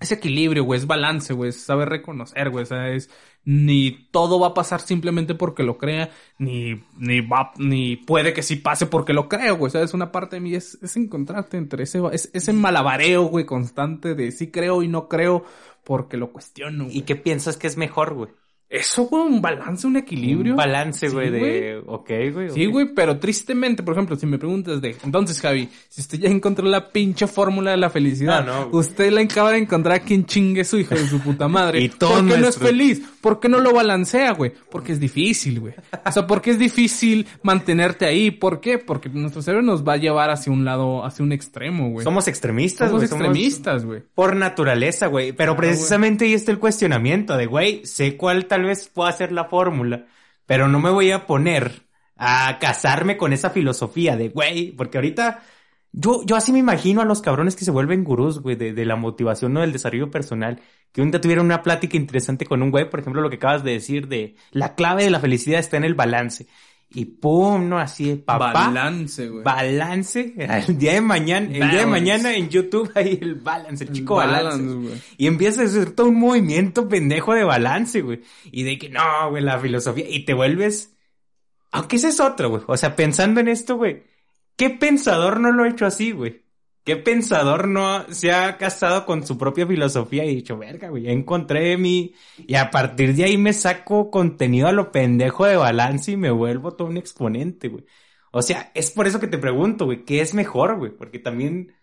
[0.00, 0.78] es equilibrio, güey.
[0.78, 1.50] Es balance, güey.
[1.50, 2.62] Es saber reconocer, güey.
[2.62, 3.10] O sea, es,
[3.44, 8.42] ni todo va a pasar simplemente porque lo crea, ni, ni va, ni puede que
[8.42, 9.68] sí pase porque lo creo, güey.
[9.68, 13.24] O sea, es una parte de mí, es, es encontrarte entre ese, es, ese malabareo,
[13.24, 15.44] güey, constante de sí creo y no creo
[15.84, 18.30] porque lo cuestiono, ¿Y qué piensas que es mejor, güey?
[18.70, 20.52] Eso, güey, un balance, un equilibrio.
[20.52, 21.40] Un balance, Sí, güey, güey.
[21.42, 21.82] de...
[21.86, 22.50] Ok, güey.
[22.50, 26.28] Sí, güey, pero tristemente, por ejemplo, si me preguntas de, entonces, Javi, si usted ya
[26.28, 28.80] encontró la pinche fórmula de la felicidad, No, no, güey.
[28.86, 31.80] usted la acaba de encontrar a quien chingue su hijo de su puta madre.
[31.80, 33.02] Y todo ¿Por qué no es feliz?
[33.20, 34.52] ¿Por qué no lo balancea, güey?
[34.70, 35.74] Porque es difícil, güey.
[36.06, 38.30] O sea, ¿por qué es difícil mantenerte ahí?
[38.30, 38.78] ¿Por qué?
[38.78, 42.04] Porque nuestro cerebro nos va a llevar hacia un lado, hacia un extremo, güey.
[42.04, 43.10] Somos extremistas, Somos güey.
[43.10, 44.02] extremistas, güey.
[44.14, 45.32] Por naturaleza, güey.
[45.32, 49.32] Pero Claro, precisamente ahí está el cuestionamiento de, güey, sé cuál tal vez pueda ser
[49.32, 50.06] la fórmula,
[50.46, 51.82] pero no me voy a poner
[52.16, 55.42] a casarme con esa filosofía de, güey, porque ahorita
[55.92, 58.96] yo, yo así me imagino a los cabrones que se vuelven gurús, güey, de, la
[58.96, 59.60] motivación, ¿no?
[59.60, 60.60] Del desarrollo personal.
[60.92, 63.64] Que un día tuvieron una plática interesante con un güey, por ejemplo, lo que acabas
[63.64, 66.46] de decir de la clave de la felicidad está en el balance.
[66.92, 67.78] Y pum, ¿no?
[67.78, 68.52] Así, papá.
[68.52, 69.44] Balance, güey.
[69.44, 70.34] Balance.
[70.36, 74.16] El día de mañana, el día de mañana en YouTube hay el balance, el chico
[74.16, 74.62] balance.
[74.62, 75.02] Balance, güey.
[75.16, 78.22] Y empieza a hacer todo un movimiento pendejo de balance, güey.
[78.50, 80.08] Y de que no, güey, la filosofía.
[80.08, 80.96] Y te vuelves.
[81.70, 82.62] Aunque ese es otro, güey.
[82.66, 84.02] O sea, pensando en esto, güey.
[84.56, 86.42] ¿Qué pensador no lo ha hecho así, güey?
[86.90, 91.12] ¿Qué pensador no se ha casado con su propia filosofía y dicho, verga, güey, ya
[91.12, 92.14] encontré mi...
[92.36, 96.32] Y a partir de ahí me saco contenido a lo pendejo de balance y me
[96.32, 97.84] vuelvo todo un exponente, güey.
[98.32, 100.90] O sea, es por eso que te pregunto, güey, ¿qué es mejor, güey?
[100.90, 101.74] Porque también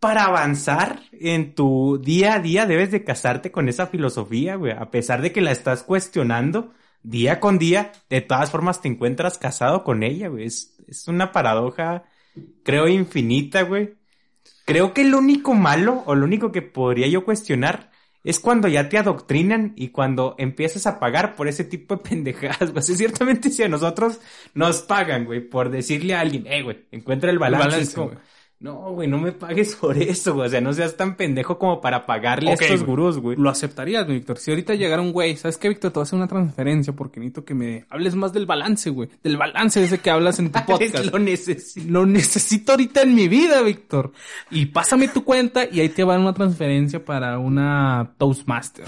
[0.00, 4.72] para avanzar en tu día a día debes de casarte con esa filosofía, güey.
[4.72, 6.74] A pesar de que la estás cuestionando
[7.04, 10.46] día con día, de todas formas te encuentras casado con ella, güey.
[10.46, 12.06] Es, es una paradoja,
[12.64, 13.95] creo, infinita, güey.
[14.66, 17.90] Creo que lo único malo o lo único que podría yo cuestionar
[18.24, 22.72] es cuando ya te adoctrinan y cuando empiezas a pagar por ese tipo de pendejadas,
[22.72, 22.82] güey.
[22.82, 24.20] Ciertamente si a nosotros
[24.52, 27.68] nos pagan, güey, por decirle a alguien, eh, güey, encuentra el balance.
[27.68, 28.18] balance, como, güey.
[28.58, 30.46] No, güey, no me pagues por eso, güey.
[30.46, 32.90] O sea, no seas tan pendejo como para pagarle Ok, a estos güey.
[32.90, 33.36] gurús, güey.
[33.36, 34.38] Lo aceptarías, Víctor.
[34.38, 35.90] Si ahorita llegara un güey, ¿sabes qué, Víctor?
[35.90, 39.10] Te voy a hacer una transferencia porque necesito que me hables más del balance, güey.
[39.22, 41.12] Del balance ese que hablas en tu podcast.
[41.12, 41.86] Lo necesito.
[41.90, 44.12] Lo necesito ahorita en mi vida, Víctor.
[44.50, 48.84] Y pásame tu cuenta y ahí te va una transferencia para una Toastmaster.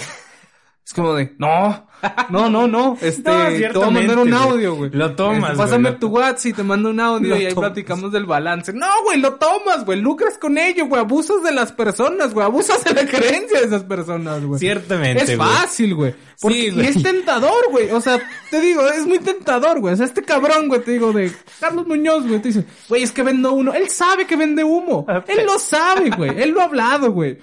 [0.86, 1.88] Es como de, no,
[2.30, 2.96] no, no, no.
[3.01, 4.90] Este, No, te voy a mandar un audio, güey.
[4.92, 7.46] Lo tomas, Este, Pásame güey, lo tu WhatsApp y te mando un audio Lo y
[7.46, 7.70] ahí tomas.
[7.70, 8.72] platicamos del balance.
[8.72, 10.01] No, güey, lo tomas, güey.
[10.01, 11.01] Lucras con ello, güey.
[11.01, 12.46] Abusas de las personas, güey.
[12.46, 14.59] Abusas de la creencia de esas personas, güey.
[14.61, 15.49] Ciertamente, Es güey.
[15.49, 16.14] fácil, güey.
[16.40, 16.86] Porque Sí, y güey.
[16.86, 17.90] es tentador, güey.
[17.90, 18.20] O sea,
[18.51, 19.94] te digo, es muy tentador, güey.
[19.94, 23.11] O sea, este cabrón, güey, te digo, de Carlos Muñoz, güey, te dice, güey, es
[23.12, 23.72] que vendo uno.
[23.74, 25.05] Él sabe que vende humo.
[25.09, 26.40] Ah, Él lo sabe, güey.
[26.40, 27.38] Él lo ha hablado, güey.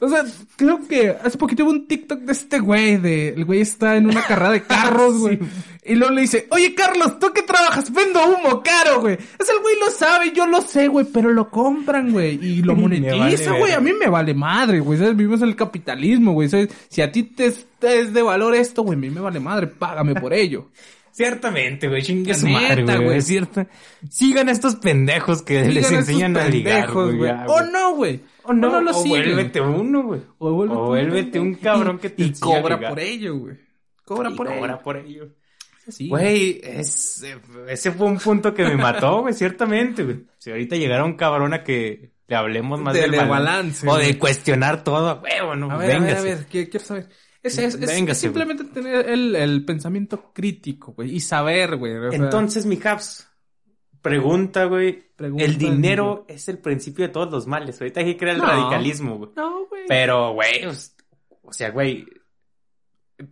[0.00, 0.24] O sea,
[0.56, 4.06] creo que hace poquito hubo un TikTok de este güey, de, el güey está en
[4.06, 5.40] una carrera de carros, güey.
[5.84, 7.92] Y luego le dice, oye Carlos, ¿tú qué trabajas?
[7.92, 9.14] Vendo humo caro, güey.
[9.14, 12.38] Es el güey lo sabe, yo lo sé, güey, pero lo compran, güey.
[12.44, 13.72] Y lo monetiza, vale güey.
[13.72, 14.98] A mí me vale madre, güey.
[14.98, 15.16] ¿Sabes?
[15.16, 16.48] Vivimos en el capitalismo, güey.
[16.48, 16.68] ¿Sabes?
[16.88, 19.66] Si a ti te, te es de valor esto, güey, a mí me vale madre.
[19.66, 20.66] Págame por ello.
[21.18, 23.20] Ciertamente, güey, chingue su madre, güey.
[23.20, 23.66] cierto.
[24.08, 27.28] Sigan a estos pendejos que les enseñan a ligar, güey.
[27.48, 28.20] O no, güey.
[28.44, 30.20] O no, no lo o vuélvete uno, güey.
[30.38, 33.56] O vuélvete, O vuélvete un cabrón que te Y cobra por ello, güey.
[34.04, 34.56] Cobra Y por ello.
[34.60, 35.28] cobra por ello.
[35.88, 36.08] Sí.
[36.08, 37.36] Güey, es, eh,
[37.68, 40.20] ese fue un punto que me mató, güey, ciertamente, güey.
[40.38, 43.88] Si ahorita llegara un cabrón a que le hablemos más De- del de balance, balance,
[43.88, 47.08] O de cuestionar todo, güey, bueno, A ver, a ver, a ver, ¿qué- quiero saber.
[47.48, 51.92] Es, es, es- Véngase, es simplemente tener el, el pensamiento crítico, güey, y saber, güey.
[52.10, 53.28] sea, Entonces, mi Habs,
[54.02, 55.04] pregunta, güey.
[55.18, 57.80] El dinero es el principio de todos los males.
[57.80, 58.46] Ahorita hay que crear el No.
[58.48, 59.30] radicalismo, güey.
[59.36, 59.82] No, güey.
[59.88, 60.64] Pero, güey,
[61.42, 62.06] o sea, güey,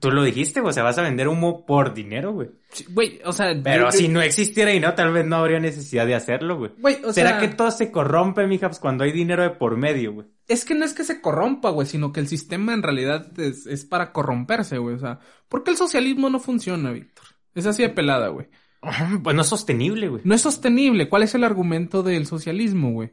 [0.00, 2.50] tú lo dijiste, güey, o sea, vas a vender humo por dinero, güey.
[2.90, 6.58] Güey, o sea, Pero si no existiera dinero, tal vez no habría necesidad de hacerlo,
[6.58, 6.72] güey.
[6.78, 10.12] Güey, o ¿Será sea, que todo se corrompe, mijas, cuando hay dinero de por medio,
[10.12, 10.26] güey?
[10.48, 13.66] es que no es que se corrompa, güey, sino que el sistema en realidad es,
[13.66, 14.94] es para corromperse, güey.
[14.94, 15.18] O sea,
[15.48, 17.24] ¿por qué el socialismo no funciona, Víctor?
[17.54, 18.46] Es así de pelada, güey.
[19.22, 20.22] Pues no es sostenible, güey.
[20.24, 21.08] No es sostenible.
[21.08, 23.12] ¿Cuál es el argumento del socialismo, güey?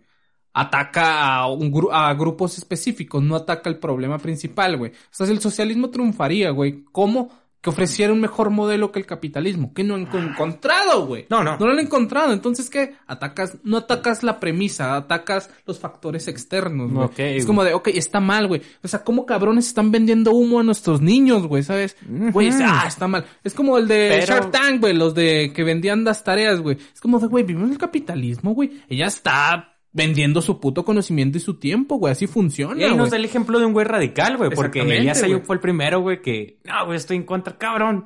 [0.54, 4.92] Ataca a, un gru- a grupos específicos, no ataca el problema principal, güey.
[4.92, 7.30] O sea, si el socialismo triunfaría, güey, ¿cómo?
[7.60, 9.74] Que ofreciera un mejor modelo que el capitalismo.
[9.74, 11.26] Que no han encontrado, güey.
[11.30, 11.58] No, no.
[11.58, 12.34] No lo han encontrado.
[12.34, 12.96] Entonces, ¿qué?
[13.08, 17.06] Atacas, no atacas la premisa, atacas los factores externos, güey.
[17.06, 18.62] Ok, es como de, ok, está mal, güey.
[18.84, 21.64] O sea, ¿cómo cabrones están vendiendo humo a nuestros niños, güey?
[21.64, 21.96] ¿Sabes?
[22.06, 22.60] Güey, Ujú.
[22.64, 23.26] ah, está mal.
[23.46, 26.78] Es como el de Pero- Shark Tank, güey, los de que vendían las tareas, güey.
[26.94, 28.82] Es como de, güey, vivimos el capitalismo, güey.
[28.90, 32.12] Ella está vendiendo su puto conocimiento y su tiempo, güey.
[32.12, 35.24] Así funciona, Y ahí nos da el ejemplo de un güey radical, güey, porque Elías
[35.24, 38.06] Ayub fue el primero, güey, que, no, güey, estoy en contra, cabrón.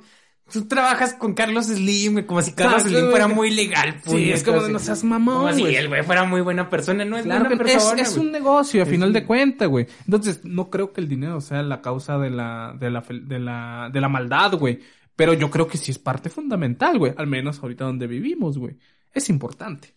[0.51, 3.09] Tú trabajas con Carlos Slim, güey, como si Carlos Slim güey.
[3.11, 3.99] fuera muy legal.
[4.05, 5.75] Sí, es como de no seas mamón, Como si güey.
[5.75, 7.03] el güey fuera muy buena persona.
[7.03, 9.87] No es Claro buena que persona, es un negocio, a final de cuentas, güey.
[10.05, 13.89] Entonces, no creo que el dinero sea la causa de la, de la, de la,
[13.91, 14.79] de la maldad, güey.
[15.17, 17.13] Pero yo creo que sí es parte fundamental, güey.
[17.17, 18.77] Al menos ahorita donde vivimos, güey.
[19.13, 19.96] Es importante.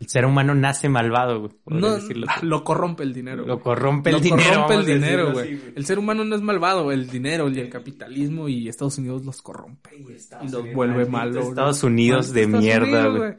[0.00, 1.52] El ser humano nace malvado, güey.
[1.66, 3.46] No, decirlo ah, lo corrompe el dinero.
[3.46, 4.44] Lo corrompe el Lo dinero.
[4.66, 5.54] corrompe el dinero, güey.
[5.54, 9.24] así, El ser humano no es malvado, el dinero y el capitalismo y Estados Unidos
[9.24, 9.90] los corrompe.
[9.96, 11.46] Y los vuelve malos.
[11.48, 13.32] Estados Unidos de Estados mierda, Unidos, güey.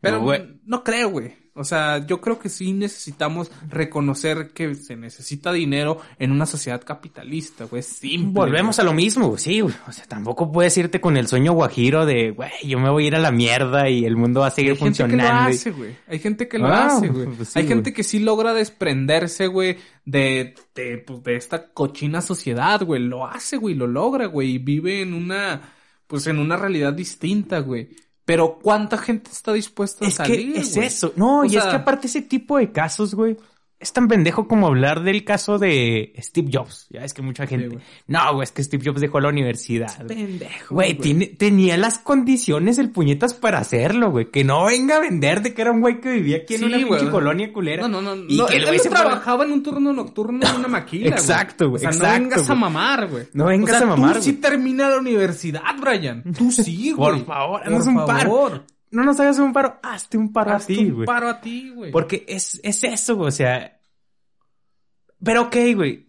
[0.00, 0.60] Pero No, güey.
[0.64, 1.34] no creo, güey.
[1.56, 6.82] O sea, yo creo que sí necesitamos reconocer que se necesita dinero en una sociedad
[6.84, 7.82] capitalista, güey.
[7.82, 8.32] Simple.
[8.32, 9.74] Volvemos a lo mismo, güey, sí, güey.
[9.88, 13.06] O sea, tampoco puedes irte con el sueño guajiro de, güey, yo me voy a
[13.08, 15.50] ir a la mierda y el mundo va a seguir Hay gente que lo funcionando.
[15.50, 15.96] hace, güey.
[16.08, 17.26] Hay gente que lo Ah, hace, güey.
[17.28, 22.20] pues sí, Hay gente que sí logra desprenderse, güey, de, de, pues, de esta cochina
[22.22, 23.02] sociedad, güey.
[23.02, 24.52] Lo hace, güey, lo logra, güey.
[24.56, 25.72] Y vive en una,
[26.06, 27.88] pues en una realidad distinta, güey.
[28.26, 30.86] Pero ¿cuánta gente está dispuesta a Es salir, que es güey?
[30.88, 31.12] eso.
[31.16, 33.38] No, O y es que aparte ese tipo de casos, güey,
[33.78, 36.86] es tan pendejo como hablar del caso de Steve Jobs.
[36.90, 37.78] Ya es que mucha gente.
[38.06, 40.06] no, güey, es que Steve Jobs dejó la universidad.
[40.06, 40.94] Pendejo, Güey,
[41.36, 44.30] tenía las condiciones el puñetas para hacerlo, güey.
[44.30, 46.66] Que no venga a vender de que era un güey que vivía aquí en Sí,
[46.66, 47.86] una güey, pinche colonia culera.
[47.86, 48.24] No, no, no.
[48.28, 51.18] Y no, que él, él se trabajaba en un turno nocturno en una maquila, güey.
[51.20, 53.24] Exacto, güey, O sea, exacto, no vengas a mamar, güey.
[53.34, 56.22] No vengas O sea, a mamar, Tú sí termina la universidad, Brian.
[56.32, 57.18] Tú sí, güey.
[57.18, 58.64] Por favor, Por un favor.
[58.90, 61.06] No nos hagas un paro, hazte un paro Hazte a ti, un güey.
[61.06, 61.90] paro a ti, güey.
[61.90, 63.78] Porque es, es eso, güey, o sea.
[65.22, 66.06] Pero ok, güey.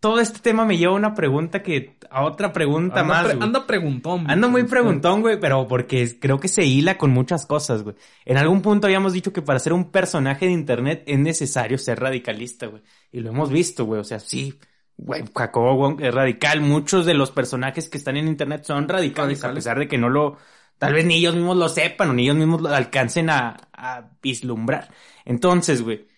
[0.00, 1.96] Todo este tema me lleva a una pregunta que.
[2.10, 3.24] a otra pregunta anda, más.
[3.24, 3.46] pre- güey.
[3.46, 4.28] anda preguntón.
[4.28, 4.70] Ando muy güey.
[4.70, 7.94] preguntón, güey, pero porque creo que se hila con muchas cosas, güey.
[8.24, 12.00] En algún punto habíamos dicho que para ser un personaje de internet es necesario ser
[12.00, 12.82] radicalista, güey.
[13.12, 14.00] Y lo hemos visto, güey.
[14.00, 14.58] O sea, sí,
[14.96, 16.60] güey, Jacobo Wong es radical.
[16.62, 20.08] Muchos de los personajes que están en internet son radicales, a pesar de que no
[20.08, 20.36] lo,
[20.82, 24.10] tal vez ni ellos mismos lo sepan o ni ellos mismos lo alcancen a, a
[24.20, 24.88] vislumbrar.
[25.24, 26.08] Entonces, güey,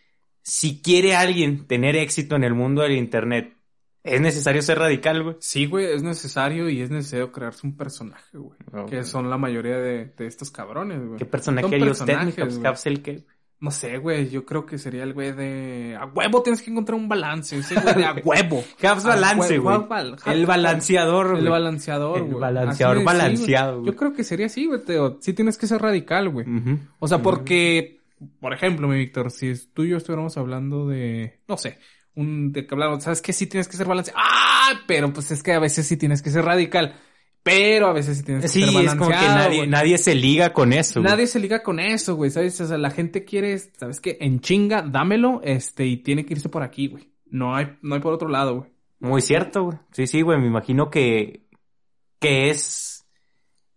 [0.41, 3.59] si quiere alguien tener éxito en el mundo del internet,
[4.03, 5.37] es necesario ser radical, güey.
[5.41, 8.59] Sí, güey, es necesario y es necesario crearse un personaje, güey.
[8.73, 8.89] Ok.
[8.89, 11.19] Que son la mayoría de, de estos cabrones, güey.
[11.19, 12.62] ¿Qué personaje Son.
[12.62, 13.27] Capsel, qué?
[13.65, 15.97] No sé, güey, yo creo que sería el güey de...
[15.99, 18.62] A huevo tienes que encontrar un balance, ese güey de a huevo.
[18.83, 19.79] A balance, güey.
[20.27, 21.49] El balanceador, El güey.
[21.49, 22.41] balanceador, El güey.
[22.41, 23.87] balanceador Así es, sí, balanceado, güey.
[23.91, 25.17] Yo creo que sería así, güey, Teo.
[25.23, 26.45] Sí tienes que ser radical, güey.
[26.99, 28.01] O sea, porque,
[28.39, 31.79] por ejemplo, mi Víctor, si tú y yo estuviéramos hablando de, no sé,
[32.17, 33.33] un, de que hablamos, ¿sabes qué?
[33.33, 34.21] Sí tienes que ser balanceado.
[34.23, 34.75] ¡Ah!
[34.87, 36.97] Pero pues es que a veces sí tienes que ser radical.
[37.45, 40.55] Pero a veces sí tienes que Sí, ser es como que nadie, nadie se liga
[40.55, 41.01] con eso.
[41.01, 42.59] Nadie se liga con eso, güey, ¿sabes?
[42.63, 44.17] O sea, la gente quiere, ¿sabes qué?
[44.19, 47.13] En chinga, dámelo, este, y tiene que irse por aquí, güey.
[47.27, 48.71] No hay, no hay por otro lado, güey.
[48.99, 49.79] Muy cierto, güey.
[49.93, 50.41] Sí, sí, güey.
[50.41, 51.47] Me imagino que,
[52.19, 53.05] que es,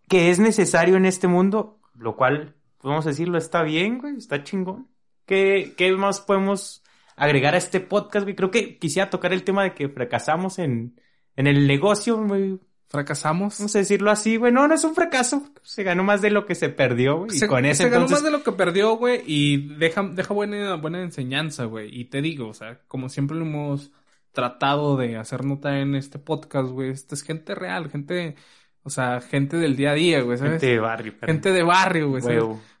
[0.08, 4.16] que es necesario en este mundo, lo cual, podemos decirlo, está bien, güey.
[4.16, 4.88] Está chingón.
[5.26, 6.82] ¿Qué, qué más podemos
[7.16, 8.34] agregar a este podcast, güey?
[8.34, 10.98] Creo que quisiera tocar el tema de que fracasamos en,
[11.36, 12.58] en el negocio, güey.
[12.88, 13.58] Fracasamos.
[13.58, 14.50] Vamos a decirlo así, güey.
[14.50, 15.42] No, no es un fracaso.
[15.62, 17.36] Se ganó más de lo que se perdió, güey.
[17.36, 20.74] Y con ese se ganó más de lo que perdió, güey, y deja, deja buena,
[20.76, 21.90] buena enseñanza, güey.
[21.92, 23.90] Y te digo, o sea, como siempre lo hemos
[24.32, 28.36] tratado de hacer nota en este podcast, güey, esta es gente real, gente,
[28.84, 30.52] o sea, gente del día a día, güey, ¿sabes?
[30.52, 32.22] Gente de barrio, pero- Gente de barrio, güey.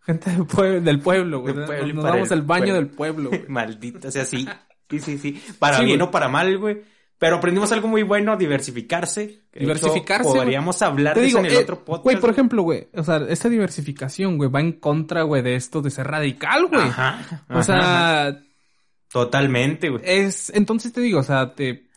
[0.06, 1.54] Gente del pueblo, del pueblo, güey.
[1.54, 2.74] Pueblo Nos damos el el baño pueblo.
[2.76, 3.44] del pueblo, güey.
[3.48, 4.48] Maldita, o sea, sí.
[4.88, 5.42] Sí, sí, sí.
[5.58, 6.08] Para Sí, bien güey.
[6.08, 6.80] o para mal, güey.
[7.18, 9.40] Pero aprendimos algo muy bueno, diversificarse.
[9.52, 12.04] Diversificarse, Podríamos hablar Te de digo, eso en el eh, otro podcast.
[12.04, 15.82] güey, por ejemplo, güey, o sea, esta diversificación, güey, va en contra, güey, de esto
[15.82, 16.82] de ser radical, güey.
[16.82, 17.44] Ajá.
[17.50, 18.40] O sea, ajá.
[19.10, 20.02] Totalmente, güey.
[20.04, 21.88] es, entonces te digo, o sea, te,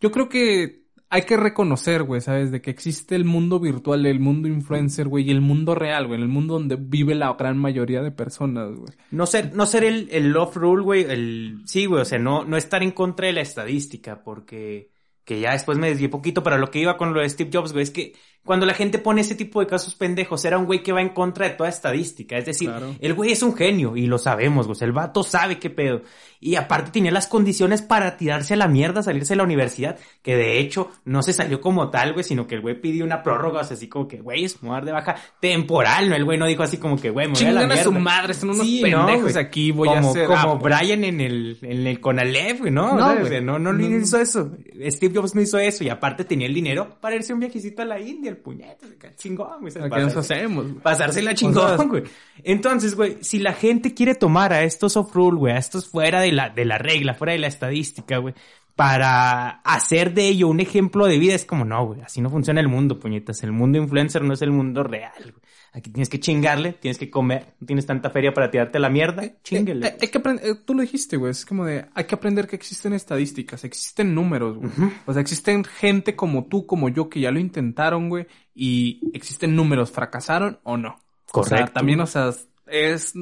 [0.00, 0.79] yo creo que
[1.12, 2.52] hay que reconocer, güey, ¿sabes?
[2.52, 6.20] De que existe el mundo virtual, el mundo influencer, güey, y el mundo real, güey,
[6.20, 8.92] el mundo donde vive la gran mayoría de personas, güey.
[9.10, 11.02] No ser, no ser el, el love rule, güey.
[11.02, 12.02] El, sí, güey.
[12.02, 14.92] O sea, no, no estar en contra de la estadística, porque,
[15.24, 17.72] que ya después me desvié poquito, pero lo que iba con lo de Steve Jobs,
[17.72, 18.14] güey, es que
[18.44, 21.10] cuando la gente pone ese tipo de casos pendejos, era un güey que va en
[21.10, 22.36] contra de toda estadística.
[22.36, 22.94] Es decir, Claro.
[23.00, 24.78] el güey es un genio y lo sabemos, güey.
[24.80, 26.02] El vato sabe qué pedo.
[26.40, 30.36] Y aparte tenía las condiciones para tirarse a la mierda, salirse de la universidad, que
[30.36, 33.60] de hecho no se salió como tal, güey, sino que el güey pidió una prórroga,
[33.60, 36.16] o sea, así como que, güey, es dar de baja temporal, ¿no?
[36.16, 37.82] El güey no dijo así como que, güey, me voy a la a mierda.
[37.84, 40.26] su madre, son unos Sí, pendejos aquí, voy como, a hacer...
[40.26, 42.94] como ah, Brian en el, en el Conalep, güey, ¿no?
[42.98, 43.78] No, O sea, No, no.
[43.86, 44.50] hizo eso.
[44.88, 47.84] Steve Jobs no hizo eso y aparte tenía el dinero para irse un viajecito a
[47.84, 49.72] la India, acá, chingón, güey.
[49.76, 50.66] ¿a ¿Qué nos hacemos?
[50.82, 52.04] Pasársela chingón, güey.
[52.42, 56.32] Entonces, güey, si la gente quiere tomar a estos off-rule, güey, a estos fuera de
[56.32, 58.34] la, de la regla, fuera de la estadística, güey,
[58.76, 61.34] para hacer de ello un ejemplo de vida.
[61.34, 63.42] Es como, no, güey, así no funciona el mundo, puñetas.
[63.42, 65.49] El mundo influencer no es el mundo real, güey.
[65.72, 69.22] Aquí tienes que chingarle, tienes que comer, no tienes tanta feria para tirarte la mierda,
[69.42, 69.86] chinguele.
[69.86, 72.48] Eh, hay que aprender, eh, tú lo dijiste, güey, es como de, hay que aprender
[72.48, 74.70] que existen estadísticas, existen números, güey.
[75.06, 79.54] O sea, existen gente como tú, como yo, que ya lo intentaron, güey, y existen
[79.54, 80.98] números, ¿fracasaron o no?
[81.30, 81.54] Correcto.
[81.54, 82.32] O sea, también, o sea,
[82.66, 83.14] es...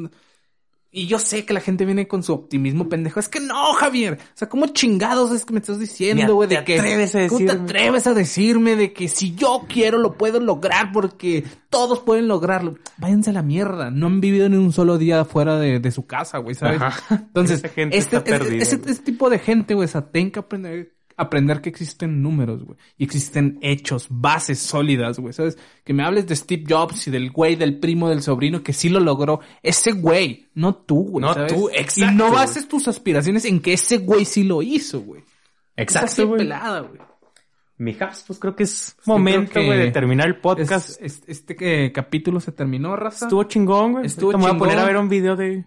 [0.99, 3.21] Y yo sé que la gente viene con su optimismo pendejo.
[3.21, 4.15] Es que no, Javier.
[4.15, 6.49] O sea, ¿cómo chingados es que me estás diciendo, güey?
[6.49, 6.81] De que.
[6.81, 10.91] atreves a ¿Cómo te atreves a decirme de que si yo quiero lo puedo lograr
[10.93, 12.75] porque todos pueden lograrlo?
[12.97, 13.93] Váyanse a la mierda.
[13.93, 16.83] No han vivido ni un solo día fuera de, de su casa, güey, ¿sabes?
[16.83, 17.15] Ajá.
[17.15, 18.61] Entonces, Esa gente este, está este- güey.
[18.61, 22.79] ese tipo de gente, güey, o sea, tienen que aprender, aprender que existen números, güey.
[22.97, 25.59] Y existen hechos, bases sólidas, güey, ¿sabes?
[25.85, 28.89] Que me hables de Steve Jobs y del güey, del primo, del sobrino que sí
[28.89, 29.41] lo logró.
[29.63, 31.53] Ese güey, no tú, güey, No ¿sabes?
[31.53, 32.37] tú, Y exacto, no güey.
[32.37, 35.23] bases tus aspiraciones en que ese güey sí lo hizo, güey.
[35.77, 36.39] Exacto, güey.
[36.39, 37.01] pelada, güey.
[37.81, 41.01] Mijas, pues creo que es momento, güey, de terminar el podcast.
[41.01, 43.27] Es- es- este eh, capítulo se terminó, raza.
[43.27, 44.07] Estuvo chingón, güey.
[44.07, 44.85] Estuvo Ahorita Me voy a poner chingón.
[44.85, 45.65] a ver un video de...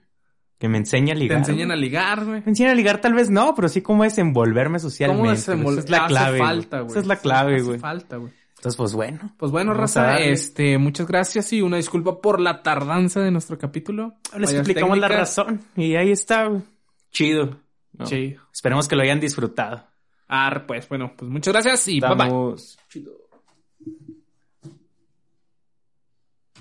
[0.61, 1.39] Que me enseña a Te ligar.
[1.39, 1.77] enseñan güey.
[1.77, 2.41] a ligar, güey.
[2.41, 5.21] Me enseñan a ligar tal vez no, pero sí cómo desenvolverme socialmente.
[5.27, 6.41] ¿Cómo desenvol- Esa es la hace clave, güey.
[6.49, 6.91] falta, güey.
[6.91, 7.79] Esa es la clave, hace güey.
[7.79, 8.31] falta, güey.
[8.57, 9.33] Entonces, pues bueno.
[9.37, 14.13] Pues bueno, Raza, este, muchas gracias y una disculpa por la tardanza de nuestro capítulo.
[14.37, 15.61] Les explicamos la razón.
[15.75, 16.61] Y ahí está, güey.
[17.11, 17.57] Chido.
[17.97, 18.05] ¿no?
[18.05, 18.35] Sí.
[18.53, 19.83] Esperemos que lo hayan disfrutado.
[20.29, 22.25] Ah, pues bueno, pues muchas gracias y bye bye.
[22.27, 23.11] Estamos- Chido.